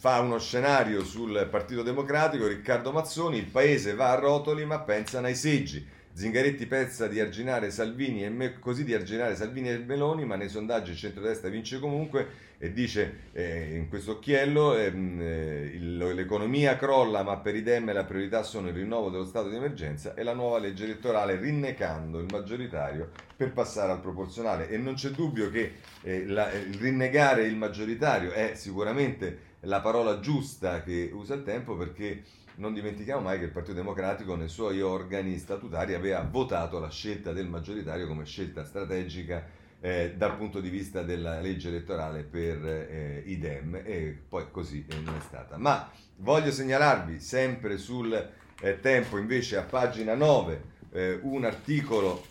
[0.00, 5.26] fa uno scenario sul Partito Democratico, Riccardo Mazzoni, il paese va a rotoli ma pensano
[5.26, 5.86] ai seggi.
[6.12, 10.48] Zingaretti pensa di arginare Salvini e me, così di arginare Salvini e Meloni, ma nei
[10.48, 12.26] sondaggi il centrodestra vince comunque
[12.60, 18.04] e dice eh, in questo occhiello ehm, eh, l'economia crolla, ma per i Dem la
[18.04, 22.26] priorità sono il rinnovo dello stato di emergenza e la nuova legge elettorale, rinnegando il
[22.28, 24.68] maggioritario per passare al proporzionale.
[24.68, 30.18] E non c'è dubbio che eh, la, il rinnegare il maggioritario è sicuramente la parola
[30.18, 32.22] giusta che usa il tempo perché
[32.56, 37.32] non dimentichiamo mai che il Partito Democratico nei suoi organi statutari aveva votato la scelta
[37.32, 39.46] del maggioritario come scelta strategica
[39.80, 44.84] eh, dal punto di vista della legge elettorale per eh, i Dem e poi così
[44.88, 45.56] eh, non è stata.
[45.56, 48.12] Ma voglio segnalarvi sempre sul
[48.60, 52.24] eh, tempo invece a pagina 9 eh, un articolo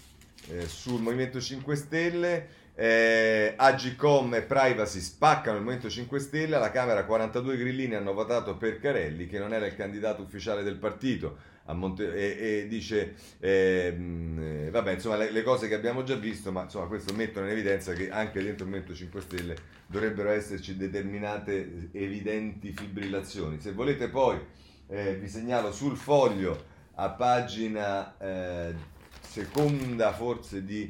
[0.49, 2.47] eh, sul Movimento 5 Stelle
[2.79, 8.55] eh, Agicom e Privacy spaccano il Movimento 5 Stelle, alla Camera 42 grillini hanno votato
[8.55, 14.39] per Carelli che non era il candidato ufficiale del partito Monte- e, e, dice ehm,
[14.39, 17.51] eh, vabbè insomma le, le, cose che abbiamo già visto ma insomma questo mettono in
[17.51, 19.55] evidenza che anche dentro il Movimento 5 Stelle
[19.87, 23.59] dovrebbero esserci determinate evidenti fibrillazioni.
[23.59, 24.39] Se volete poi
[24.87, 28.73] eh, vi segnalo sul foglio a pagina eh,
[29.19, 30.87] seconda forse di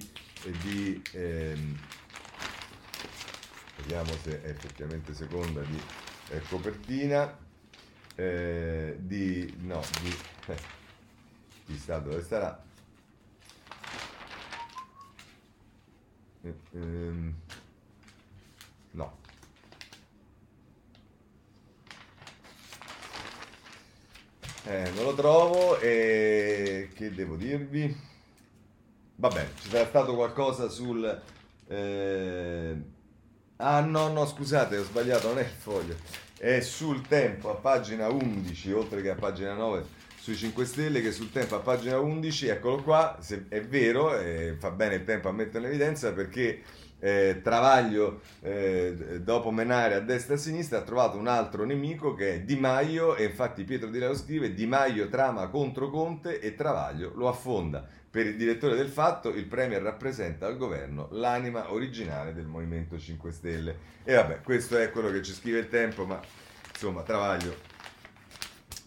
[0.52, 1.78] di ehm,
[3.78, 5.82] vediamo se è effettivamente seconda di
[6.30, 7.38] eh, copertina
[8.16, 10.16] eh, di no di,
[10.54, 10.58] eh,
[11.78, 12.22] sta dove
[16.74, 17.34] ehm,
[18.92, 19.18] no.
[24.64, 28.16] Eh, non lo trovo e che devo dirvi
[29.20, 31.22] Vabbè, ci sarà stato qualcosa sul...
[31.68, 32.76] Eh...
[33.58, 35.96] Ah no, no, scusate, ho sbagliato, non è il foglio.
[36.38, 39.84] È sul tempo, a pagina 11, oltre che a pagina 9,
[40.20, 44.56] sui 5 Stelle, che sul tempo a pagina 11, eccolo qua, se è vero, eh,
[44.60, 46.62] fa bene il tempo a metterlo in evidenza perché
[47.00, 52.14] eh, Travaglio, eh, dopo menare a destra e a sinistra, ha trovato un altro nemico
[52.14, 56.40] che è Di Maio e infatti Pietro Di Leo scrive Di Maio trama contro Conte
[56.40, 57.97] e Travaglio lo affonda.
[58.10, 63.32] Per il direttore del fatto, il Premier rappresenta al governo l'anima originale del Movimento 5
[63.32, 63.78] Stelle.
[64.04, 66.20] E vabbè, questo è quello che ci scrive il tempo, ma
[66.72, 67.76] insomma, Travaglio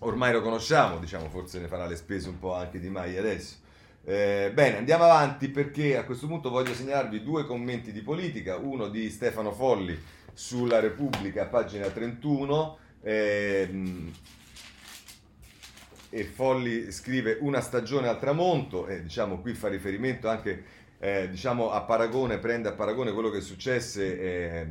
[0.00, 3.56] ormai lo conosciamo, diciamo, forse ne farà le spese un po' anche di Mai adesso.
[4.04, 8.88] Eh, bene, andiamo avanti perché a questo punto voglio segnalarvi due commenti di politica, uno
[8.88, 9.98] di Stefano Folli
[10.32, 12.78] sulla Repubblica, pagina 31.
[13.02, 13.68] Eh,
[16.10, 21.70] e Folli scrive una stagione al tramonto e diciamo qui fa riferimento anche eh, diciamo
[21.70, 24.66] a paragone, prende a paragone quello che successe eh,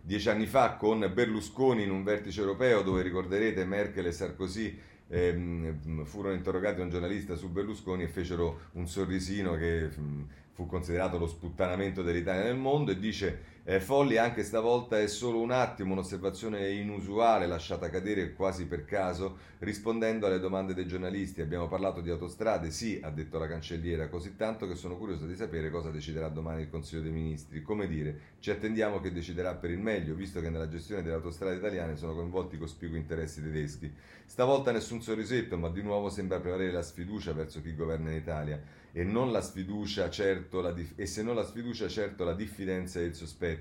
[0.00, 5.74] dieci anni fa con Berlusconi in un vertice europeo dove ricorderete Merkel e Sarkozy eh,
[6.04, 11.18] furono interrogati da un giornalista su Berlusconi e fecero un sorrisino che mh, fu considerato
[11.18, 15.92] lo sputtanamento dell'Italia nel mondo e dice Eh, Folli anche stavolta è solo un attimo,
[15.92, 21.42] un'osservazione inusuale lasciata cadere quasi per caso, rispondendo alle domande dei giornalisti.
[21.42, 25.36] Abbiamo parlato di autostrade, sì, ha detto la cancelliera, così tanto che sono curioso di
[25.36, 27.62] sapere cosa deciderà domani il Consiglio dei Ministri.
[27.62, 31.54] Come dire, ci attendiamo che deciderà per il meglio, visto che nella gestione delle autostrade
[31.54, 33.94] italiane sono coinvolti cospicui interessi tedeschi.
[34.26, 38.60] Stavolta nessun sorrisetto, ma di nuovo sembra prevalere la sfiducia verso chi governa in Italia
[38.92, 42.98] e, non la sfiducia, certo, la dif- e se non la sfiducia, certo la diffidenza
[42.98, 43.51] e il sospetto.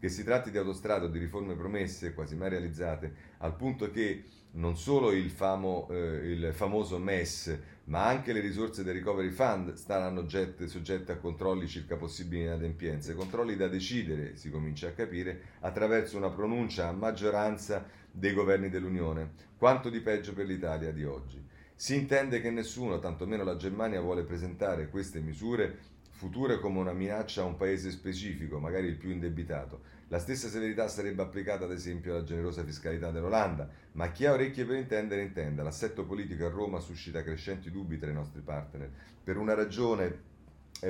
[0.00, 4.24] Che si tratti di autostrade o di riforme promesse, quasi mai realizzate, al punto che
[4.52, 9.74] non solo il, famo, eh, il famoso MES, ma anche le risorse del Recovery Fund
[9.74, 15.40] saranno oggetto, soggette a controlli circa possibili inadempienze, controlli da decidere, si comincia a capire,
[15.60, 19.32] attraverso una pronuncia a maggioranza dei governi dell'Unione.
[19.56, 21.44] Quanto di peggio per l'Italia di oggi.
[21.74, 25.78] Si intende che nessuno, tantomeno la Germania, vuole presentare queste misure
[26.18, 29.82] future come una minaccia a un paese specifico, magari il più indebitato.
[30.08, 34.64] La stessa severità sarebbe applicata ad esempio alla generosa fiscalità dell'Olanda, ma chi ha orecchie
[34.64, 35.62] per intendere intenda.
[35.62, 38.90] L'assetto politico a Roma suscita crescenti dubbi tra i nostri partner.
[39.22, 40.26] Per una ragione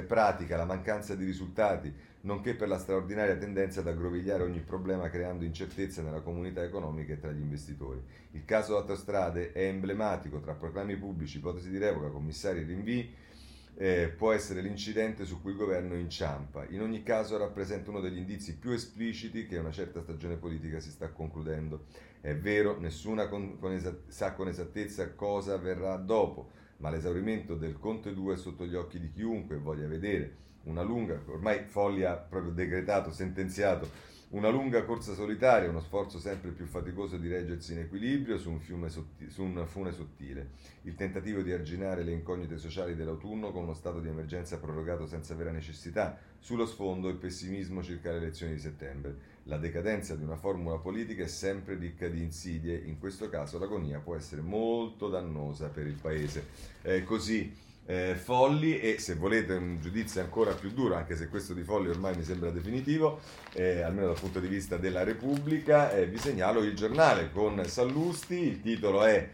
[0.07, 5.45] pratica, la mancanza di risultati, nonché per la straordinaria tendenza ad aggrovigliare ogni problema creando
[5.45, 8.03] incertezza nella comunità economica e tra gli investitori.
[8.31, 13.15] Il caso autostrade è emblematico tra proclami pubblici, ipotesi di revoca, commissari e rinvii,
[13.81, 16.67] eh, può essere l'incidente su cui il governo inciampa.
[16.69, 20.91] In ogni caso rappresenta uno degli indizi più espliciti che una certa stagione politica si
[20.91, 21.85] sta concludendo.
[22.21, 23.23] È vero, nessuno
[23.71, 28.75] esat- sa con esattezza cosa avverrà dopo, ma l'esaurimento del Conte 2 è sotto gli
[28.75, 33.89] occhi di chiunque voglia vedere una lunga, ormai Folli ha proprio decretato, sentenziato,
[34.31, 38.91] una lunga corsa solitaria, uno sforzo sempre più faticoso di reggersi in equilibrio su un,
[38.91, 40.51] sotti- su un, fune sottile,
[40.83, 45.35] il tentativo di arginare le incognite sociali dell'autunno con uno stato di emergenza prorogato senza
[45.35, 49.37] vera necessità, sullo sfondo il pessimismo circa le elezioni di settembre.
[49.45, 53.99] La decadenza di una formula politica è sempre ricca di insidie, in questo caso l'agonia
[53.99, 56.45] può essere molto dannosa per il Paese.
[56.83, 61.55] Eh, così eh, Folli e se volete un giudizio ancora più duro, anche se questo
[61.55, 63.21] di Folli ormai mi sembra definitivo,
[63.55, 68.35] eh, almeno dal punto di vista della Repubblica, eh, vi segnalo il giornale con Sallusti,
[68.35, 69.27] il titolo è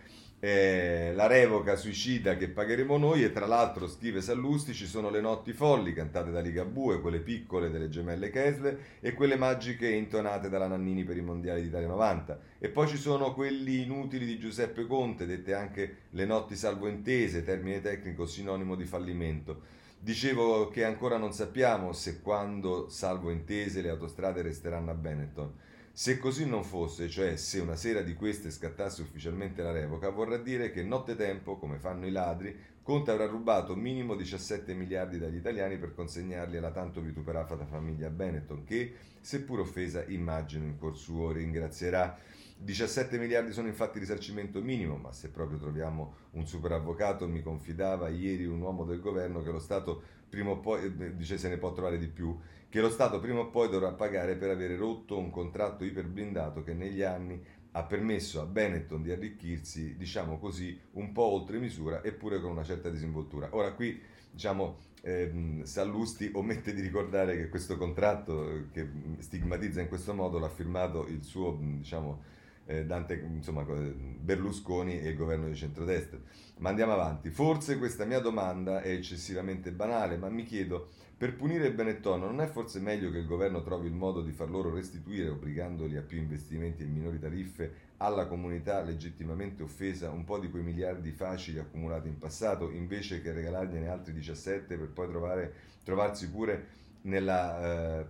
[0.44, 5.22] eh, la revoca suicida che pagheremo noi e tra l'altro scrive Sallusti ci sono le
[5.22, 10.66] notti folli cantate da Ligabue, quelle piccole delle gemelle Kessler e quelle magiche intonate dalla
[10.66, 15.24] Nannini per i mondiali d'Italia 90 e poi ci sono quelli inutili di Giuseppe Conte,
[15.24, 19.62] dette anche le notti salvo intese, termine tecnico sinonimo di fallimento.
[19.98, 25.52] Dicevo che ancora non sappiamo se quando salvo intese le autostrade resteranno a Benetton.
[25.96, 30.38] Se così non fosse, cioè se una sera di queste scattasse ufficialmente la revoca, vorrà
[30.38, 35.78] dire che nottetempo, come fanno i ladri, Conte avrà rubato minimo 17 miliardi dagli italiani
[35.78, 42.18] per consegnarli alla tanto vituperata famiglia Benetton, che, seppur offesa, immagino in cuor suo ringrazierà.
[42.56, 48.46] 17 miliardi sono infatti risarcimento minimo, ma se proprio troviamo un superavvocato, mi confidava ieri
[48.46, 50.02] un uomo del governo che lo Stato
[50.34, 52.36] prima o poi, eh, dice se ne può trovare di più,
[52.68, 56.74] che lo Stato prima o poi dovrà pagare per avere rotto un contratto iperblindato che
[56.74, 57.40] negli anni
[57.76, 62.64] ha permesso a Benetton di arricchirsi, diciamo così, un po' oltre misura eppure con una
[62.64, 63.48] certa disinvoltura.
[63.52, 69.88] Ora qui, diciamo, ehm, Sallusti omette di ricordare che questo contratto eh, che stigmatizza in
[69.88, 72.22] questo modo l'ha firmato il suo, diciamo,
[72.66, 76.18] eh, Dante, insomma, Berlusconi e il governo di centrodestra.
[76.58, 77.30] Ma andiamo avanti.
[77.30, 82.46] Forse questa mia domanda è eccessivamente banale, ma mi chiedo per punire Benetton non è
[82.46, 86.18] forse meglio che il governo trovi il modo di far loro restituire, obbligandoli a più
[86.18, 92.08] investimenti e minori tariffe, alla comunità legittimamente offesa un po' di quei miliardi facili accumulati
[92.08, 95.54] in passato, invece che regalargliene altri 17 per poi trovare,
[95.84, 96.66] trovarsi pure
[97.02, 98.06] nella, eh,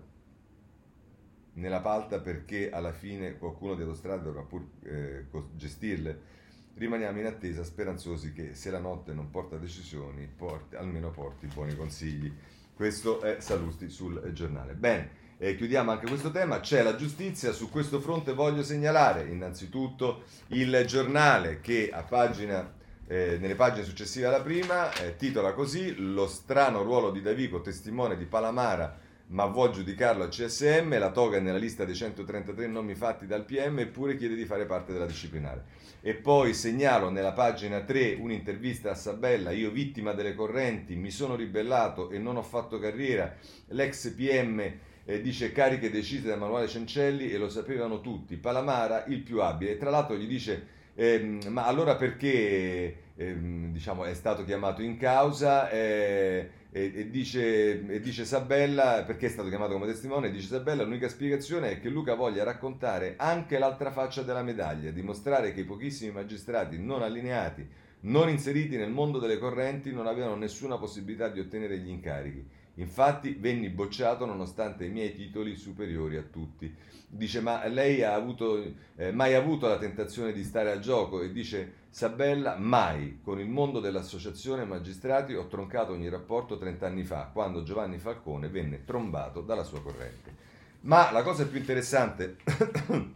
[1.55, 6.33] nella palta perché alla fine qualcuno di autostrade dovrà pur eh, gestirle?
[6.75, 11.77] Rimaniamo in attesa, speranzosi che se la notte non porta decisioni, porti, almeno porti buoni
[11.77, 12.33] consigli.
[12.75, 14.75] Questo è Salusti sul giornale.
[14.75, 16.59] Bene, eh, chiudiamo anche questo tema.
[16.59, 22.73] C'è la giustizia, su questo fronte voglio segnalare innanzitutto il giornale che a pagina,
[23.07, 28.17] eh, nelle pagine successive alla prima eh, titola così Lo strano ruolo di Davico, testimone
[28.17, 32.95] di Palamara ma vuol giudicarlo a CSM, la toga è nella lista dei 133 nomi
[32.95, 35.64] fatti dal PM eppure chiede di fare parte della disciplinare.
[36.01, 41.35] E poi segnalo nella pagina 3 un'intervista a Sabella, io vittima delle correnti, mi sono
[41.35, 43.35] ribellato e non ho fatto carriera,
[43.68, 44.72] l'ex PM
[45.07, 49.72] eh, dice cariche decise da Manuele Cencelli e lo sapevano tutti, Palamara il più abile
[49.72, 54.97] e tra l'altro gli dice Eh, ma allora perché ehm, diciamo, è stato chiamato in
[54.97, 55.68] causa?
[55.70, 60.82] Eh, e, e, dice, e, dice, Sabella, perché è stato chiamato come testimone, dice Sabella,
[60.82, 65.64] l'unica spiegazione è che Luca voglia raccontare anche l'altra faccia della medaglia, dimostrare che i
[65.64, 67.64] pochissimi magistrati non allineati,
[68.01, 72.45] non inseriti nel mondo delle correnti, non avevano nessuna possibilità di ottenere gli incarichi.
[72.75, 76.75] Infatti venni bocciato nonostante i miei titoli superiori a tutti.
[77.07, 78.62] Dice, ma lei ha avuto,
[78.97, 81.22] eh, mai avuto la tentazione di stare a gioco?
[81.22, 83.20] E dice, Sabella, mai.
[83.22, 88.49] Con il mondo dell'associazione magistrati ho troncato ogni rapporto 30 anni fa, quando Giovanni Falcone
[88.49, 90.35] venne trombato dalla sua corrente.
[90.81, 92.39] Ma la cosa più interessante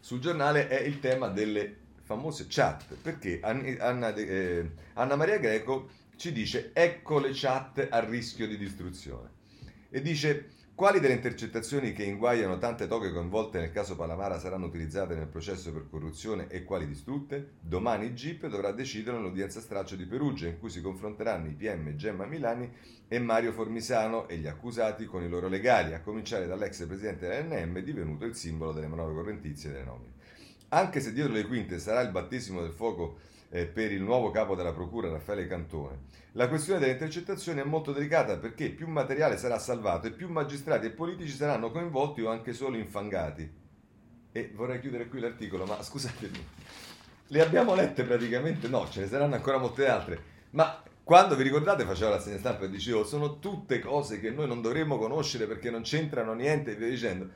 [0.00, 5.88] sul giornale è il tema delle famose chat, perché Anna, eh, Anna Maria Greco
[6.20, 9.30] ci dice ecco le chat a rischio di distruzione.
[9.88, 15.14] E dice quali delle intercettazioni che inguaiano tante toghe coinvolte nel caso Palamara saranno utilizzate
[15.14, 17.52] nel processo per corruzione e quali distrutte?
[17.58, 21.96] Domani il GIP dovrà decidere nell'udienza straccio di Perugia in cui si confronteranno i PM
[21.96, 22.70] Gemma Milani
[23.08, 27.78] e Mario Formisano e gli accusati con i loro legali, a cominciare dall'ex presidente dell'NM
[27.78, 30.12] divenuto il simbolo delle manovre correntizie e delle nomine.
[30.68, 34.54] Anche se dietro le quinte sarà il battesimo del fuoco eh, per il nuovo capo
[34.54, 35.98] della Procura Raffaele Cantone.
[36.32, 40.86] La questione delle intercettazioni è molto delicata perché più materiale sarà salvato e più magistrati
[40.86, 43.58] e politici saranno coinvolti o anche solo infangati.
[44.32, 46.46] E vorrei chiudere qui l'articolo, ma scusatemi,
[47.26, 48.68] le abbiamo lette praticamente?
[48.68, 50.22] No, ce ne saranno ancora molte altre.
[50.50, 54.46] Ma quando vi ricordate facevo la segna stampa e dicevo sono tutte cose che noi
[54.46, 57.28] non dovremmo conoscere perché non c'entrano niente e via dicendo.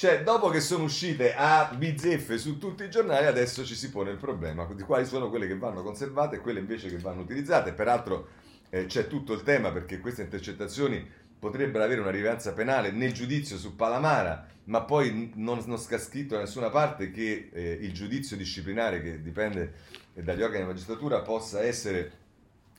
[0.00, 4.10] Cioè, dopo che sono uscite a bizzeffe su tutti i giornali, adesso ci si pone
[4.10, 7.74] il problema di quali sono quelle che vanno conservate e quelle invece che vanno utilizzate.
[7.74, 8.28] Peraltro
[8.70, 11.06] eh, c'è tutto il tema perché queste intercettazioni
[11.38, 16.34] potrebbero avere una rilevanza penale nel giudizio su Palamara, ma poi non, non sta scritto
[16.34, 19.74] da nessuna parte che eh, il giudizio disciplinare che dipende
[20.14, 22.12] dagli organi della magistratura possa essere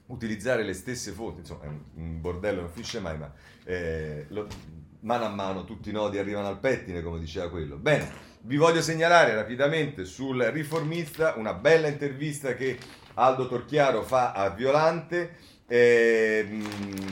[0.07, 3.31] utilizzare le stesse fonti, insomma è un, un bordello, non finisce mai, ma
[3.63, 4.47] eh, lo,
[5.01, 7.77] mano a mano tutti i nodi arrivano al pettine, come diceva quello.
[7.77, 8.09] Bene,
[8.41, 12.77] vi voglio segnalare rapidamente sul riformista una bella intervista che
[13.15, 15.49] Aldo Torchiaro fa a Violante.
[15.71, 16.45] Eh,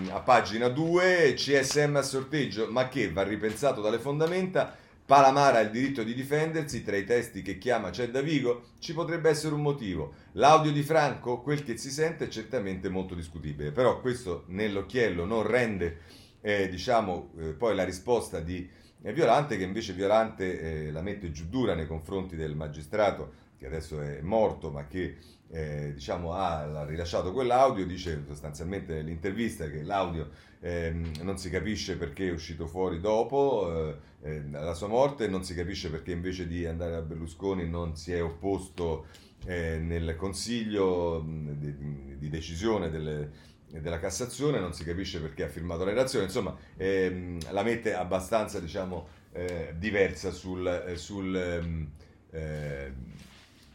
[0.09, 4.75] a pagina 2 CSM a sorteggio ma che va ripensato dalle fondamenta
[5.05, 8.91] Palamara ha il diritto di difendersi tra i testi che chiama c'è da Vigo ci
[8.93, 13.71] potrebbe essere un motivo l'audio di Franco quel che si sente è certamente molto discutibile
[13.71, 15.99] però questo nell'occhiello non rende
[16.41, 18.67] eh, diciamo, eh, poi la risposta di
[19.01, 23.65] eh, Violante, che invece Violante eh, la mette giù dura nei confronti del magistrato, che
[23.65, 25.17] adesso è morto, ma che
[25.51, 30.29] eh, diciamo, ha rilasciato quell'audio, dice sostanzialmente nell'intervista che l'audio
[30.61, 35.55] ehm, non si capisce perché è uscito fuori dopo eh, la sua morte, non si
[35.55, 39.05] capisce perché invece di andare a Berlusconi non si è opposto
[39.45, 43.31] nel consiglio di, di decisione delle,
[43.69, 48.59] della Cassazione, non si capisce perché ha firmato la relazione, insomma ehm, la mette abbastanza
[48.59, 51.89] diciamo, eh, diversa sul, eh, sul, ehm,
[52.31, 52.93] eh,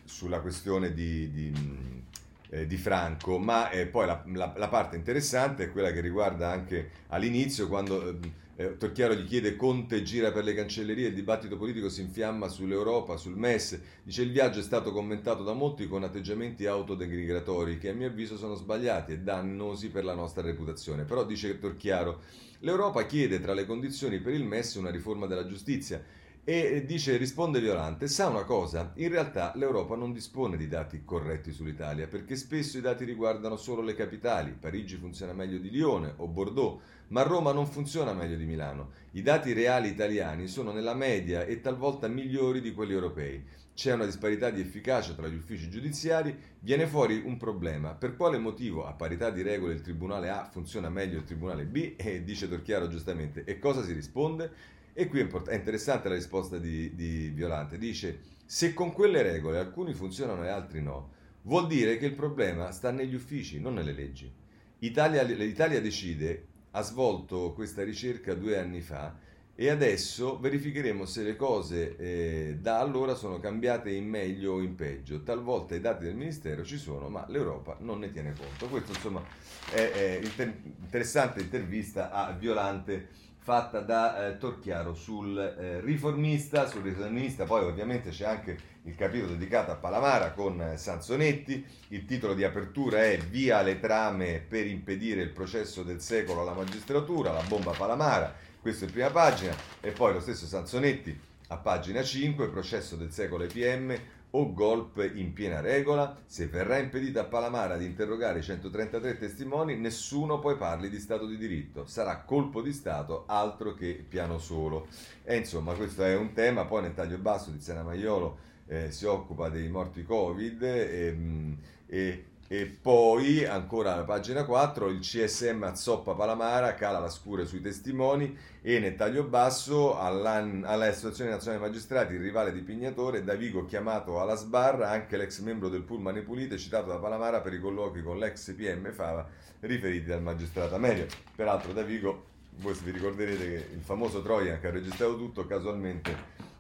[0.04, 2.02] sulla questione di, di,
[2.50, 6.50] eh, di Franco, ma eh, poi la, la, la, parte interessante è quella che riguarda
[6.50, 11.56] anche all'inizio quando ehm, eh, Torchiaro gli chiede Conte gira per le cancellerie, il dibattito
[11.56, 13.80] politico si infiamma sull'Europa, sul MES.
[14.02, 18.36] Dice il viaggio è stato commentato da molti con atteggiamenti autodenigratori che a mio avviso
[18.36, 21.02] sono sbagliati e dannosi per la nostra reputazione.
[21.02, 22.20] Però dice Torchiaro,
[22.60, 26.02] l'Europa chiede tra le condizioni per il MES una riforma della giustizia
[26.46, 31.52] e dice, risponde Violante, sa una cosa, in realtà l'Europa non dispone di dati corretti
[31.52, 36.28] sull'Italia perché spesso i dati riguardano solo le capitali, Parigi funziona meglio di Lione o
[36.28, 38.90] Bordeaux, ma Roma non funziona meglio di Milano.
[39.12, 43.42] I dati reali italiani sono nella media e talvolta migliori di quelli europei.
[43.74, 47.94] C'è una disparità di efficacia tra gli uffici giudiziari, viene fuori un problema.
[47.94, 51.94] Per quale motivo a parità di regole il Tribunale A funziona meglio il Tribunale B?
[51.96, 54.73] E dice Torchiaro giustamente, e cosa si risponde?
[54.96, 57.78] E qui è, interessante la risposta di, di Violante.
[57.78, 61.10] Dice, se con quelle regole alcuni funzionano e altri no,
[61.42, 64.32] vuol dire che il problema sta negli uffici, non nelle leggi.
[64.78, 69.18] Italia, L'Italia decide, ha svolto questa ricerca due anni fa
[69.56, 74.76] e adesso verificheremo se le cose eh, da allora sono cambiate in meglio o in
[74.76, 75.22] peggio.
[75.24, 78.68] Talvolta i dati del Ministero ci sono, ma l'Europa non ne tiene conto.
[78.68, 79.24] Questo insomma
[79.72, 83.08] è, è inter- interessante intervista a Violante
[83.44, 89.32] fatta da eh, Torchiaro sul eh, riformista, sul riformista, poi ovviamente c'è anche il capitolo
[89.32, 94.66] dedicato a Palamara con eh, Sansonetti, il titolo di apertura è Via le trame per
[94.66, 99.90] impedire il processo del secolo alla magistratura, la bomba Palamara, questa è prima pagina, e
[99.90, 103.94] poi lo stesso Sansonetti a pagina 5, processo del secolo EPM,
[104.36, 106.16] o golpe in piena regola?
[106.26, 111.26] Se verrà impedito a Palamara di interrogare i 133 testimoni, nessuno poi parli di Stato
[111.26, 111.86] di diritto.
[111.86, 114.88] Sarà colpo di Stato, altro che piano solo.
[115.22, 116.64] E insomma, questo è un tema.
[116.64, 122.24] Poi nel taglio basso Tiziana Maiolo eh, si occupa dei morti Covid e, ehm, e
[122.56, 128.36] e poi, ancora alla pagina 4, il CSM azzoppa Palamara, cala la scure sui testimoni
[128.62, 134.36] e nel taglio basso all'Associazione Nazionale Magistrati, il rivale di Pignatore, da Vigo chiamato alla
[134.36, 138.54] sbarra anche l'ex membro del Pullman Pulite citato da Palamara per i colloqui con l'ex
[138.54, 139.26] PM Fava
[139.60, 141.06] riferiti dal magistrato medio.
[141.34, 142.24] Peraltro da Vigo,
[142.58, 146.14] voi vi ricorderete che il famoso Trojan che ha registrato tutto casualmente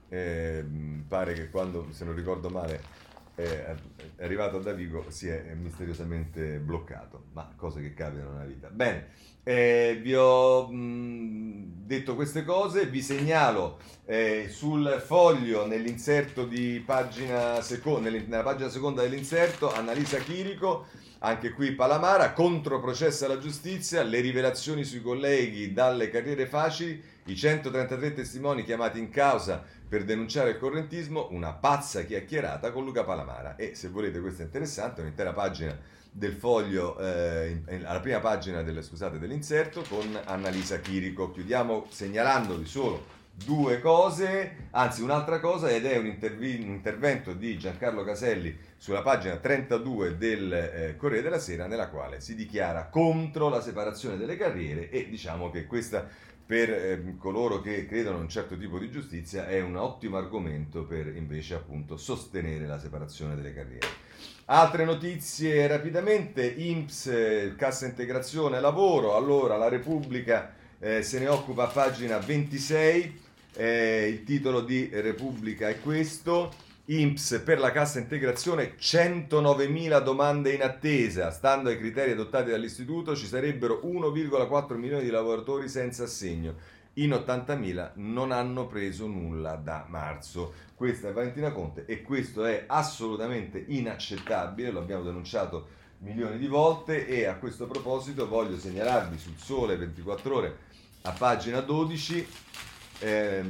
[0.08, 0.64] eh,
[1.06, 2.82] pare che quando, se non ricordo male,
[3.34, 3.74] è
[4.20, 8.68] arrivato da Vigo si è misteriosamente bloccato, ma cose che capitano nella vita.
[8.68, 9.08] Bene,
[9.42, 18.08] eh, vi ho detto queste cose, vi segnalo eh, sul foglio nell'inserto di pagina seconda,
[18.08, 20.86] nella pagina seconda dell'inserto, Annalisa Chirico,
[21.18, 27.36] anche qui Palamara, contro processo alla giustizia, le rivelazioni sui colleghi dalle carriere facili, i
[27.36, 33.56] 133 testimoni chiamati in causa per denunciare il correntismo, una pazza chiacchierata con Luca Palamara.
[33.56, 35.78] E se volete, questo è interessante, un'intera pagina
[36.10, 41.30] del foglio, eh, alla prima pagina del, scusate, dell'inserto, con Annalisa Chirico.
[41.30, 47.58] Chiudiamo segnalandovi solo due cose, anzi un'altra cosa, ed è un, intervi- un intervento di
[47.58, 53.48] Giancarlo Caselli sulla pagina 32 del eh, Corriere della Sera, nella quale si dichiara contro
[53.48, 56.06] la separazione delle carriere e diciamo che questa
[56.46, 60.84] per eh, coloro che credono in un certo tipo di giustizia è un ottimo argomento
[60.84, 63.86] per invece appunto sostenere la separazione delle carriere.
[64.46, 71.64] Altre notizie rapidamente, INPS, eh, cassa integrazione lavoro, allora la Repubblica eh, se ne occupa
[71.64, 73.20] a pagina 26,
[73.56, 76.52] eh, il titolo di Repubblica è questo,
[76.86, 81.30] INPS per la cassa integrazione 109.000 domande in attesa.
[81.30, 86.54] Stando ai criteri adottati dall'istituto ci sarebbero 1,4 milioni di lavoratori senza assegno.
[86.94, 90.52] In 80.000 non hanno preso nulla da marzo.
[90.74, 97.06] Questa è Valentina Conte e questo è assolutamente inaccettabile, lo abbiamo denunciato milioni di volte
[97.06, 100.56] e a questo proposito voglio segnalarvi sul Sole 24 ore
[101.02, 102.28] a pagina 12
[102.98, 103.44] eh,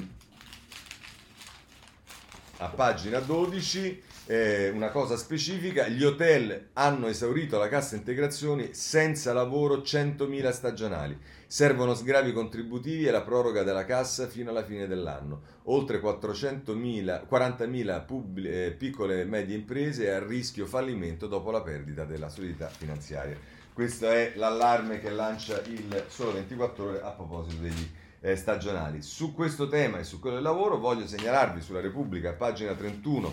[2.58, 9.34] a pagina 12 eh, una cosa specifica, gli hotel hanno esaurito la cassa integrazioni senza
[9.34, 11.18] lavoro 100.000 stagionali.
[11.46, 15.42] Servono sgravi contributivi e la proroga della cassa fino alla fine dell'anno.
[15.64, 22.30] Oltre 40.000 pubblic- eh, piccole e medie imprese a rischio fallimento dopo la perdita della
[22.30, 23.36] solidità finanziaria.
[23.74, 27.90] Questo è l'allarme che lancia il Solo 24 ore a proposito degli
[28.24, 29.02] eh, stagionali.
[29.02, 33.30] Su questo tema e su quello del lavoro voglio segnalarvi sulla Repubblica, pagina 31,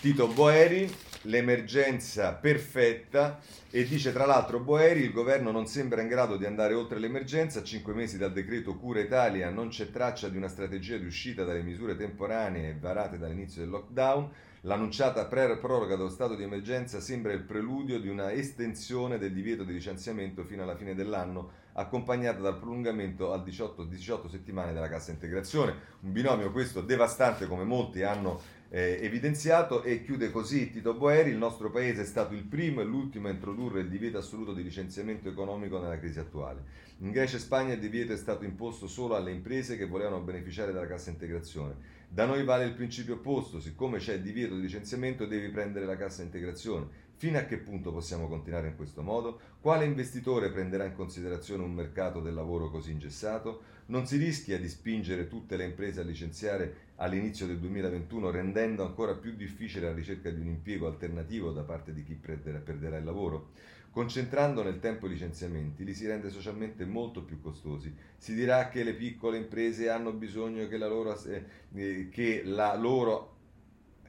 [0.00, 0.90] Tito Boeri,
[1.24, 3.38] l'emergenza perfetta
[3.70, 7.62] e dice tra l'altro Boeri il governo non sembra in grado di andare oltre l'emergenza,
[7.62, 11.62] cinque mesi dal decreto Cura Italia non c'è traccia di una strategia di uscita dalle
[11.62, 14.30] misure temporanee varate dall'inizio del lockdown,
[14.62, 19.74] l'annunciata proroga dello stato di emergenza sembra il preludio di una estensione del divieto di
[19.74, 25.74] licenziamento fino alla fine dell'anno accompagnata dal prolungamento a 18, 18 settimane della cassa integrazione.
[26.00, 31.36] Un binomio questo devastante come molti hanno eh, evidenziato e chiude così Tito Boeri, il
[31.36, 35.28] nostro paese è stato il primo e l'ultimo a introdurre il divieto assoluto di licenziamento
[35.28, 36.88] economico nella crisi attuale.
[36.98, 40.72] In Grecia e Spagna il divieto è stato imposto solo alle imprese che volevano beneficiare
[40.72, 41.98] della cassa integrazione.
[42.08, 45.96] Da noi vale il principio opposto, siccome c'è il divieto di licenziamento devi prendere la
[45.96, 47.08] cassa integrazione.
[47.20, 49.40] Fino a che punto possiamo continuare in questo modo?
[49.60, 53.60] Quale investitore prenderà in considerazione un mercato del lavoro così ingessato?
[53.88, 59.12] Non si rischia di spingere tutte le imprese a licenziare all'inizio del 2021 rendendo ancora
[59.16, 63.50] più difficile la ricerca di un impiego alternativo da parte di chi perderà, il lavoro?
[63.90, 67.94] Concentrando nel tempo i licenziamenti li si rende socialmente molto più costosi.
[68.16, 73.39] Si dirà che le piccole imprese hanno bisogno che la loro, eh, che la loro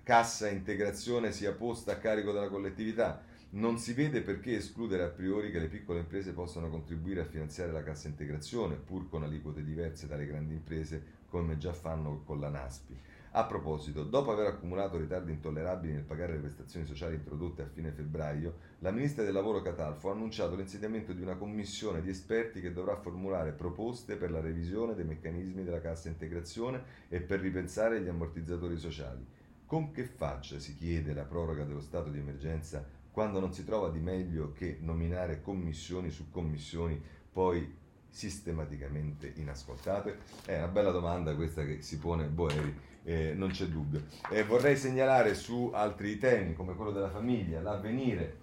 [0.04, 3.22] cassa integrazione sia posta a carico della collettività.
[3.52, 7.72] Non si vede perché escludere a priori che le piccole imprese possano contribuire a finanziare
[7.72, 12.50] la cassa integrazione, pur con aliquote diverse dalle grandi imprese, come già fanno con la
[12.50, 13.00] NASPI.
[13.34, 17.92] A proposito, dopo aver accumulato ritardi intollerabili nel pagare le prestazioni sociali introdotte a fine
[17.92, 22.74] febbraio, la Ministra del Lavoro Catalfo ha annunciato l'insediamento di una commissione di esperti che
[22.74, 28.10] dovrà formulare proposte per la revisione dei meccanismi della cassa integrazione e per ripensare gli
[28.10, 29.26] ammortizzatori sociali.
[29.72, 33.88] Con che faccia si chiede la proroga dello stato di emergenza quando non si trova
[33.88, 37.02] di meglio che nominare commissioni su commissioni,
[37.32, 37.74] poi
[38.10, 40.18] sistematicamente inascoltate?
[40.44, 44.04] È una bella domanda questa che si pone Boeri, eh, non c'è dubbio.
[44.30, 48.41] Eh, vorrei segnalare su altri temi come quello della famiglia, l'avvenire.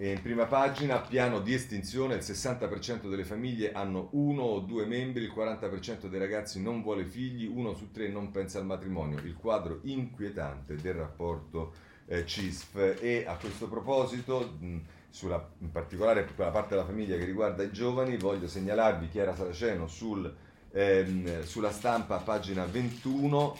[0.00, 5.24] In prima pagina, piano di estinzione, il 60% delle famiglie hanno uno o due membri,
[5.24, 9.18] il 40% dei ragazzi non vuole figli, uno su tre non pensa al matrimonio.
[9.18, 11.74] Il quadro inquietante del rapporto
[12.06, 14.56] eh, CISF e a questo proposito...
[14.58, 14.80] Mh,
[15.10, 19.34] sulla, in particolare per quella parte della famiglia che riguarda i giovani, voglio segnalarvi Chiara
[19.34, 20.32] Saraceno sul,
[20.70, 23.56] ehm, sulla stampa pagina 21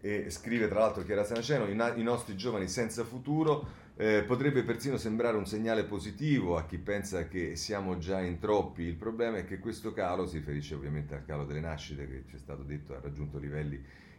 [0.00, 1.26] e scrive tra l'altro Chiara
[1.72, 6.78] na- i nostri giovani senza futuro eh, potrebbe persino sembrare un segnale positivo a chi
[6.78, 8.82] pensa che siamo già in troppi.
[8.82, 12.36] Il problema è che questo calo, si riferisce ovviamente al calo delle nascite che ci
[12.36, 13.78] è stato detto ha raggiunto livelli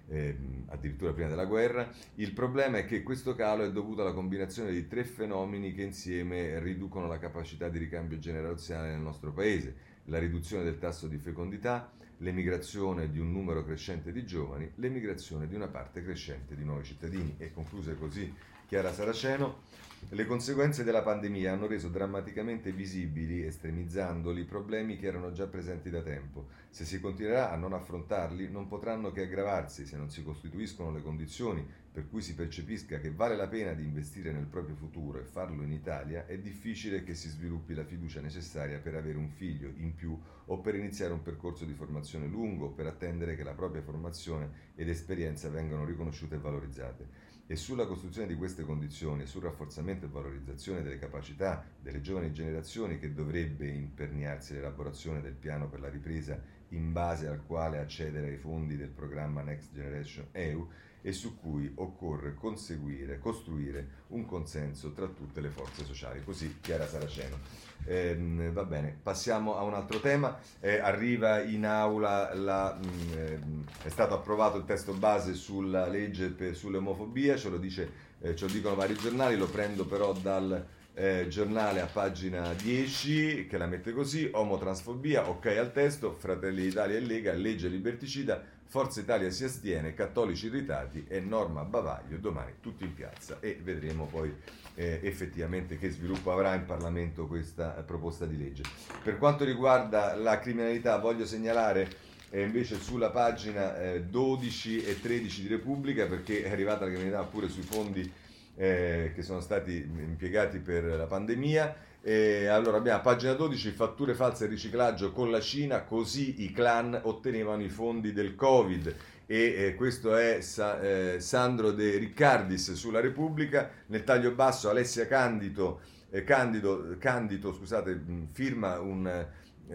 [0.10, 1.90] eh, addirittura prima della guerra.
[2.16, 6.60] Il problema è che questo calo è dovuto alla combinazione di tre fenomeni che insieme
[6.60, 9.90] riducono la capacità di ricambio generazionale nel nostro paese.
[10.06, 11.92] La riduzione del tasso di fecondità,
[12.22, 17.36] l'emigrazione di un numero crescente di giovani, l'emigrazione di una parte crescente di nuovi cittadini.
[17.38, 18.34] E concluse così
[18.68, 19.64] Chiara Saraceno.
[20.10, 26.02] Le conseguenze della pandemia hanno reso drammaticamente visibili, estremizzandoli, problemi che erano già presenti da
[26.02, 26.48] tempo.
[26.70, 31.02] Se si continuerà a non affrontarli, non potranno che aggravarsi se non si costituiscono le
[31.02, 35.24] condizioni per cui si percepisca che vale la pena di investire nel proprio futuro e
[35.24, 39.72] farlo in Italia, è difficile che si sviluppi la fiducia necessaria per avere un figlio
[39.76, 43.54] in più o per iniziare un percorso di formazione lungo o per attendere che la
[43.54, 47.21] propria formazione ed esperienza vengano riconosciute e valorizzate
[47.52, 52.32] e sulla costruzione di queste condizioni e sul rafforzamento e valorizzazione delle capacità delle giovani
[52.32, 58.30] generazioni che dovrebbe imperniarsi l'elaborazione del piano per la ripresa in base al quale accedere
[58.30, 60.66] ai fondi del programma Next Generation EU
[61.02, 66.24] e su cui occorre conseguire, costruire un consenso tra tutte le forze sociali.
[66.24, 67.38] Così Chiara Saraceno.
[67.86, 68.16] Eh,
[68.54, 70.38] va bene, passiamo a un altro tema.
[70.60, 76.30] Eh, arriva in aula, la, mh, mm, è stato approvato il testo base sulla legge
[76.30, 80.66] per, sull'omofobia, ce lo, dice, eh, ce lo dicono vari giornali, lo prendo però dal
[80.94, 86.98] eh, giornale a pagina 10 che la mette così, omotransfobia, ok al testo, Fratelli d'Italia
[86.98, 92.86] e Lega, legge liberticida, Forza Italia si astiene, cattolici irritati e norma bavaglio, domani tutti
[92.86, 94.34] in piazza e vedremo poi
[94.76, 98.64] eh, effettivamente che sviluppo avrà in Parlamento questa eh, proposta di legge.
[99.04, 101.90] Per quanto riguarda la criminalità voglio segnalare
[102.30, 107.24] eh, invece sulla pagina 12 eh, e 13 di Repubblica perché è arrivata la criminalità
[107.26, 108.10] pure sui fondi
[108.56, 114.46] eh, che sono stati impiegati per la pandemia e allora abbiamo pagina 12 fatture false
[114.46, 118.96] e riciclaggio con la Cina, così i clan ottenevano i fondi del Covid.
[119.28, 123.70] E eh, questo è Sa, eh, Sandro De Riccardis sulla Repubblica.
[123.88, 129.26] Nel taglio basso Alessia Candido, eh, Candido, Candido scusate, firma un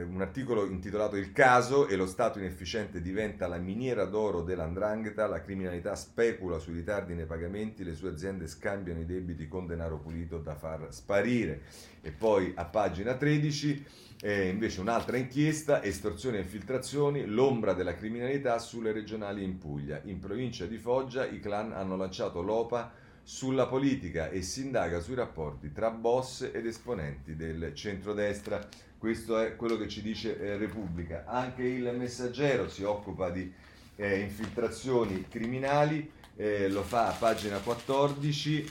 [0.02, 5.40] un articolo intitolato Il caso e lo Stato inefficiente diventa la miniera d'oro dell'andrangheta, la
[5.40, 10.38] criminalità specula sui ritardi nei pagamenti, le sue aziende scambiano i debiti con denaro pulito
[10.38, 11.62] da far sparire.
[12.02, 13.86] E poi a pagina 13
[14.20, 20.00] eh, invece un'altra inchiesta, estorsione e infiltrazioni, l'ombra della criminalità sulle regionali in Puglia.
[20.04, 25.16] In provincia di Foggia i clan hanno lanciato l'OPA sulla politica e si indaga sui
[25.16, 28.68] rapporti tra boss ed esponenti del centrodestra.
[28.96, 31.24] Questo è quello che ci dice eh, Repubblica.
[31.26, 33.52] Anche il messaggero si occupa di
[33.96, 38.70] eh, infiltrazioni criminali, eh, lo fa a pagina 14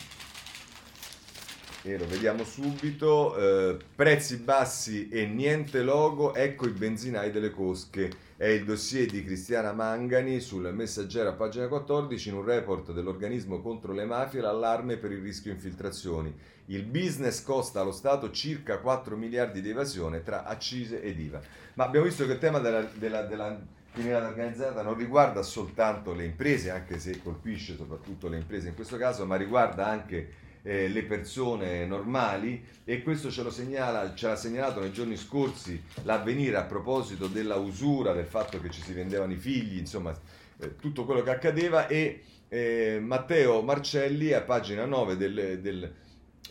[1.81, 3.35] e lo vediamo subito.
[3.35, 8.09] Eh, prezzi bassi e niente logo, ecco i benzinai delle cosche.
[8.37, 13.61] È il dossier di Cristiana Mangani sul messaggero a pagina 14 in un report dell'organismo
[13.61, 16.35] contro le mafie l'allarme per il rischio infiltrazioni.
[16.65, 21.39] Il business costa allo Stato circa 4 miliardi di evasione tra accise ed IVA.
[21.75, 23.57] Ma abbiamo visto che il tema della, della, della
[23.93, 28.97] criminalità organizzata non riguarda soltanto le imprese, anche se colpisce soprattutto le imprese in questo
[28.97, 34.35] caso, ma riguarda anche eh, le persone normali e questo ce lo segnala, ce l'ha
[34.35, 39.31] segnalato nei giorni scorsi l'avvenire a proposito della usura, del fatto che ci si vendevano
[39.31, 40.11] i figli, insomma
[40.57, 45.93] eh, tutto quello che accadeva e eh, Matteo Marcelli a pagina 9 del, del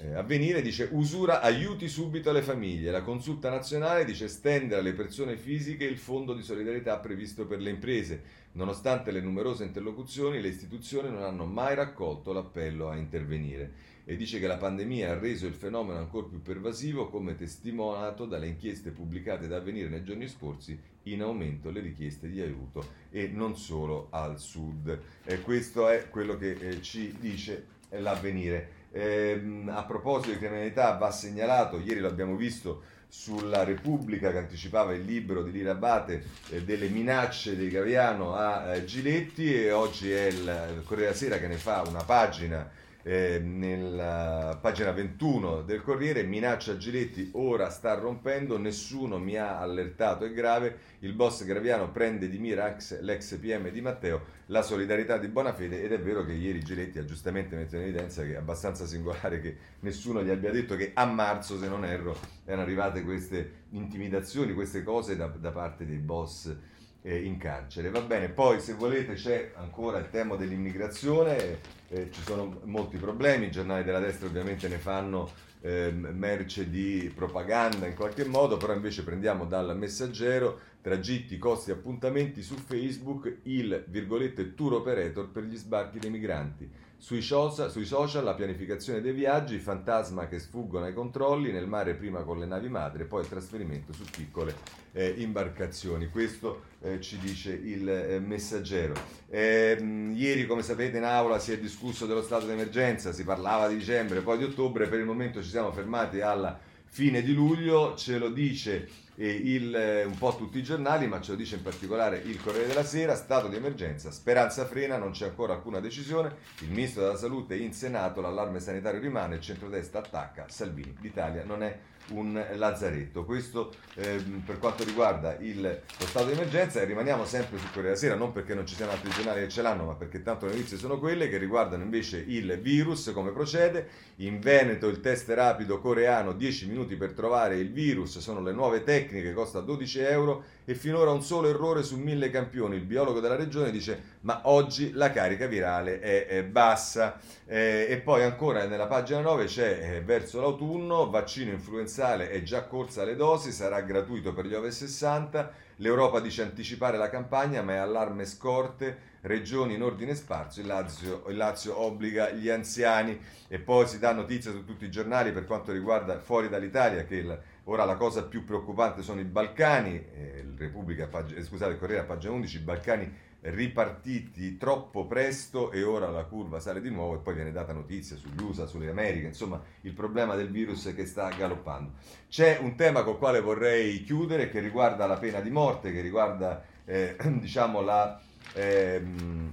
[0.00, 2.92] eh, Avvenire dice usura aiuti subito alle famiglie.
[2.92, 7.70] La consulta nazionale dice estendere alle persone fisiche il fondo di solidarietà previsto per le
[7.70, 8.42] imprese.
[8.52, 14.38] Nonostante le numerose interlocuzioni, le istituzioni non hanno mai raccolto l'appello a intervenire e dice
[14.38, 19.48] che la pandemia ha reso il fenomeno ancora più pervasivo, come testimoniato dalle inchieste pubblicate
[19.48, 24.38] da avvenire nei giorni scorsi, in aumento le richieste di aiuto e non solo al
[24.38, 24.98] sud.
[25.24, 28.82] E questo è quello che eh, ci dice l'avvenire.
[28.92, 34.92] Ehm, a proposito di criminalità va segnalato, ieri lo abbiamo visto sulla Repubblica che anticipava
[34.92, 40.10] il libro di Lira Abate eh, delle minacce di Gaviano a eh, Giletti e oggi
[40.10, 42.68] è il, il Corriere della Sera che ne fa una pagina
[43.06, 50.24] eh, nella pagina 21 del Corriere, minaccia Giletti, ora sta rompendo, nessuno mi ha allertato,
[50.24, 55.28] è grave, il boss Graviano prende di mira l'ex PM di Matteo, la solidarietà di
[55.28, 58.86] Bonafede ed è vero che ieri Giletti ha giustamente messo in evidenza che è abbastanza
[58.86, 63.64] singolare che nessuno gli abbia detto che a marzo, se non erro, erano arrivate queste
[63.70, 66.56] intimidazioni, queste cose da, da parte dei boss
[67.04, 67.90] eh, in carcere.
[67.90, 71.60] Va bene, poi se volete c'è ancora il tema dell'immigrazione,
[71.94, 75.30] eh, ci sono molti problemi, i giornali della destra ovviamente ne fanno
[75.60, 82.42] eh, merce di propaganda in qualche modo, però invece prendiamo dal messaggero tragitti, costi, appuntamenti
[82.42, 86.70] su Facebook, il virgolette tour operator per gli sbarchi dei migranti.
[86.98, 91.94] Sui social, sui social, la pianificazione dei viaggi, fantasma che sfuggono ai controlli, nel mare
[91.94, 94.54] prima con le navi madre, poi il trasferimento su piccole
[94.92, 96.10] eh, imbarcazioni.
[96.10, 98.92] Questo eh, ci dice il eh, messaggero.
[99.30, 103.76] Ehm, ieri, come sapete, in aula si è discusso dello stato d'emergenza, si parlava di
[103.76, 108.18] dicembre, poi di ottobre, per il momento ci siamo fermati alla fine di luglio, ce
[108.18, 112.18] lo dice il, eh, un po' tutti i giornali, ma ce lo dice in particolare
[112.18, 116.70] il Corriere della Sera, stato di emergenza, speranza frena, non c'è ancora alcuna decisione, il
[116.70, 121.78] Ministro della Salute in Senato, l'allarme sanitario rimane, il centrodestra attacca, Salvini, l'Italia non è
[122.08, 123.24] un lazzaretto.
[123.24, 127.88] Questo ehm, per quanto riguarda il, lo stato di emergenza e rimaniamo sempre su Corriere
[127.88, 130.46] della Sera, non perché non ci siano altri giornali che ce l'hanno, ma perché tanto
[130.46, 133.88] le notizie sono quelle che riguardano invece il virus, come procede.
[134.16, 138.82] In Veneto il test rapido coreano, 10 minuti per trovare il virus, sono le nuove
[138.82, 139.02] tecniche,
[139.34, 142.76] costa 12 euro e finora un solo errore su mille campioni.
[142.76, 147.18] Il biologo della regione dice ma oggi la carica virale è, è bassa.
[147.46, 152.64] Eh, e poi ancora nella pagina 9 c'è eh, verso l'autunno, vaccino influenzale è già
[152.64, 155.52] corsa alle dosi, sarà gratuito per gli over 60.
[155.76, 161.24] L'Europa dice anticipare la campagna ma è allarme scorte regioni in ordine sparso, il Lazio,
[161.28, 165.46] il Lazio, obbliga gli anziani e poi si dà notizia su tutti i giornali per
[165.46, 170.46] quanto riguarda fuori dall'Italia che il, ora la cosa più preoccupante sono i Balcani, eh,
[170.56, 176.60] Repubblica, eh, scusate, Corriere pagina 11, i Balcani ripartiti troppo presto e ora la curva
[176.60, 180.34] sale di nuovo e poi viene data notizia sugli USA, sulle Americhe, insomma il problema
[180.34, 181.92] del virus che sta galoppando.
[182.28, 186.64] C'è un tema col quale vorrei chiudere che riguarda la pena di morte, che riguarda
[186.86, 188.18] eh, diciamo la
[188.54, 189.52] ehm,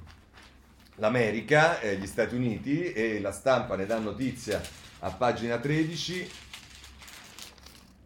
[0.96, 4.62] l'America, eh, gli Stati Uniti e la stampa ne dà notizia
[5.00, 6.30] a pagina 13.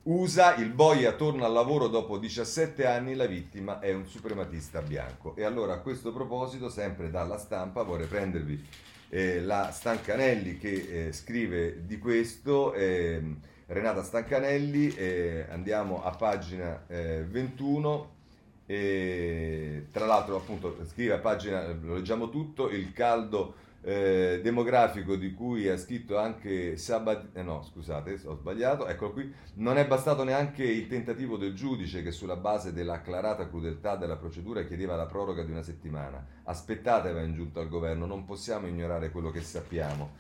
[0.06, 5.36] USA, il boia torna al lavoro dopo 17 anni, la vittima è un suprematista bianco.
[5.36, 8.64] E allora a questo proposito, sempre dalla stampa, vorrei prendervi
[9.10, 13.20] eh, la Stancanelli che eh, scrive di questo, eh,
[13.66, 18.14] Renata Stancanelli, eh, andiamo a pagina 21
[18.68, 23.56] eh, tra l'altro, appunto, scrive a pagina, lo leggiamo tutto, il caldo
[23.88, 29.32] eh, demografico di cui ha scritto anche Sabat, eh no, scusate, ho sbagliato, eccolo qui,
[29.56, 34.66] non è bastato neanche il tentativo del giudice che sulla base dell'acclarata crudeltà della procedura
[34.66, 36.26] chiedeva la proroga di una settimana.
[36.46, 40.14] Aspettate, va in giunta al governo, non possiamo ignorare quello che sappiamo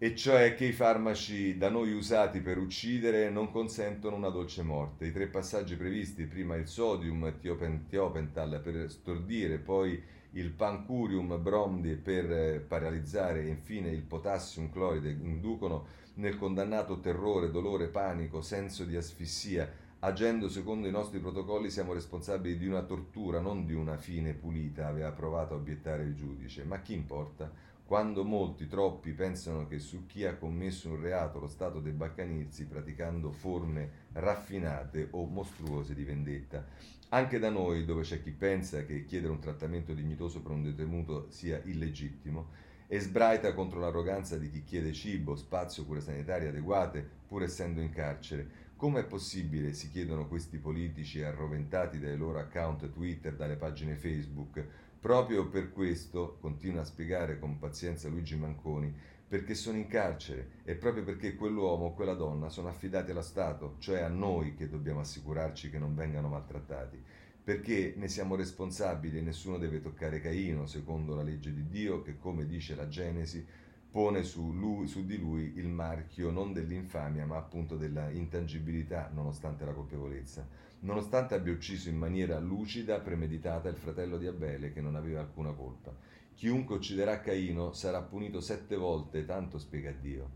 [0.00, 5.06] e cioè che i farmaci da noi usati per uccidere non consentono una dolce morte.
[5.06, 10.00] I tre passaggi previsti, prima il sodium tiopental per stordire, poi
[10.32, 17.50] il pancurium bromdi per eh, paralizzare e infine il potassium cloride inducono nel condannato terrore,
[17.50, 19.86] dolore, panico, senso di asfissia.
[20.00, 24.86] Agendo secondo i nostri protocolli siamo responsabili di una tortura, non di una fine pulita,
[24.86, 26.64] aveva provato a obiettare il giudice.
[26.64, 27.50] Ma chi importa?
[27.84, 32.66] Quando molti, troppi, pensano che su chi ha commesso un reato lo Stato debba accanirsi
[32.66, 36.66] praticando forme raffinate o mostruose di vendetta.
[37.10, 41.26] Anche da noi, dove c'è chi pensa che chiedere un trattamento dignitoso per un detenuto
[41.30, 47.42] sia illegittimo, e sbraita contro l'arroganza di chi chiede cibo, spazio, cure sanitarie adeguate, pur
[47.42, 48.66] essendo in carcere.
[48.76, 54.64] Come è possibile, si chiedono questi politici arroventati dai loro account Twitter, dalle pagine Facebook,
[55.00, 58.92] Proprio per questo, continua a spiegare con pazienza Luigi Manconi,
[59.28, 63.76] perché sono in carcere e proprio perché quell'uomo o quella donna sono affidati allo Stato,
[63.78, 66.98] cioè a noi che dobbiamo assicurarci che non vengano maltrattati,
[67.44, 72.16] perché ne siamo responsabili e nessuno deve toccare Caino, secondo la legge di Dio che,
[72.16, 73.46] come dice la Genesi,
[73.90, 79.64] pone su, lui, su di lui il marchio non dell'infamia, ma appunto della intangibilità, nonostante
[79.64, 84.94] la colpevolezza nonostante abbia ucciso in maniera lucida, premeditata il fratello di Abele che non
[84.94, 85.92] aveva alcuna colpa.
[86.38, 90.30] Chiunque ucciderà Caino sarà punito sette volte, tanto spiega Dio.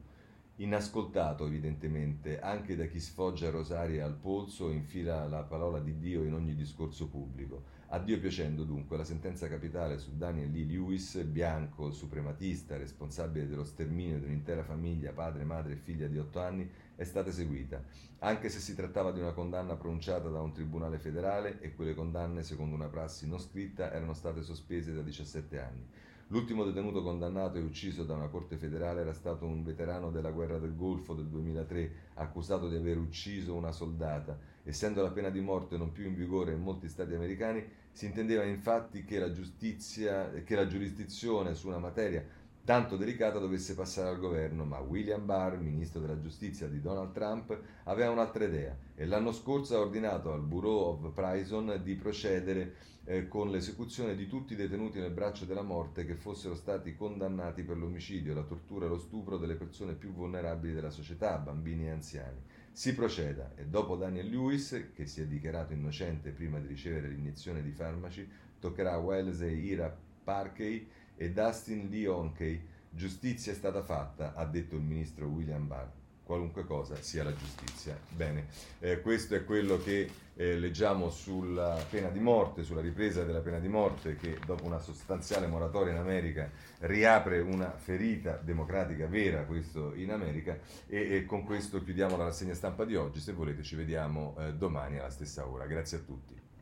[0.56, 6.24] inascoltato evidentemente anche da chi sfoggia rosari al polso e infila la parola di Dio
[6.24, 7.62] in ogni discorso pubblico.
[7.90, 13.64] A Dio piacendo dunque la sentenza capitale su Daniel Lee Lewis, bianco, suprematista, responsabile dello
[13.64, 17.82] sterminio di un'intera famiglia, padre, madre e figlia di otto anni, è stata eseguita,
[18.20, 22.42] anche se si trattava di una condanna pronunciata da un tribunale federale e quelle condanne,
[22.42, 25.86] secondo una prassi non scritta, erano state sospese da 17 anni.
[26.32, 30.58] L'ultimo detenuto condannato e ucciso da una corte federale era stato un veterano della guerra
[30.58, 34.38] del Golfo del 2003, accusato di aver ucciso una soldata.
[34.62, 37.62] Essendo la pena di morte non più in vigore in molti stati americani,
[37.92, 42.24] si intendeva infatti che la, che la giurisdizione su una materia
[42.64, 47.58] tanto delicata dovesse passare al governo, ma William Barr, ministro della giustizia di Donald Trump,
[47.84, 53.26] aveva un'altra idea e l'anno scorso ha ordinato al Bureau of Prison di procedere eh,
[53.26, 57.76] con l'esecuzione di tutti i detenuti nel braccio della morte che fossero stati condannati per
[57.76, 62.40] l'omicidio, la tortura e lo stupro delle persone più vulnerabili della società, bambini e anziani.
[62.70, 67.60] Si proceda e dopo Daniel Lewis, che si è dichiarato innocente prima di ricevere l'iniezione
[67.60, 68.26] di farmaci,
[68.60, 70.88] toccherà a Wellesley Ira Parkey
[71.22, 72.60] e Dustin Leonkey,
[72.90, 75.88] giustizia è stata fatta, ha detto il ministro William Barr
[76.24, 77.98] qualunque cosa sia la giustizia.
[78.08, 78.46] Bene,
[78.78, 83.58] eh, questo è quello che eh, leggiamo sulla pena di morte, sulla ripresa della pena
[83.58, 89.94] di morte che dopo una sostanziale moratoria in America riapre una ferita democratica vera, questo
[89.94, 93.76] in America, e, e con questo chiudiamo la rassegna stampa di oggi, se volete ci
[93.76, 95.66] vediamo eh, domani alla stessa ora.
[95.66, 96.41] Grazie a tutti.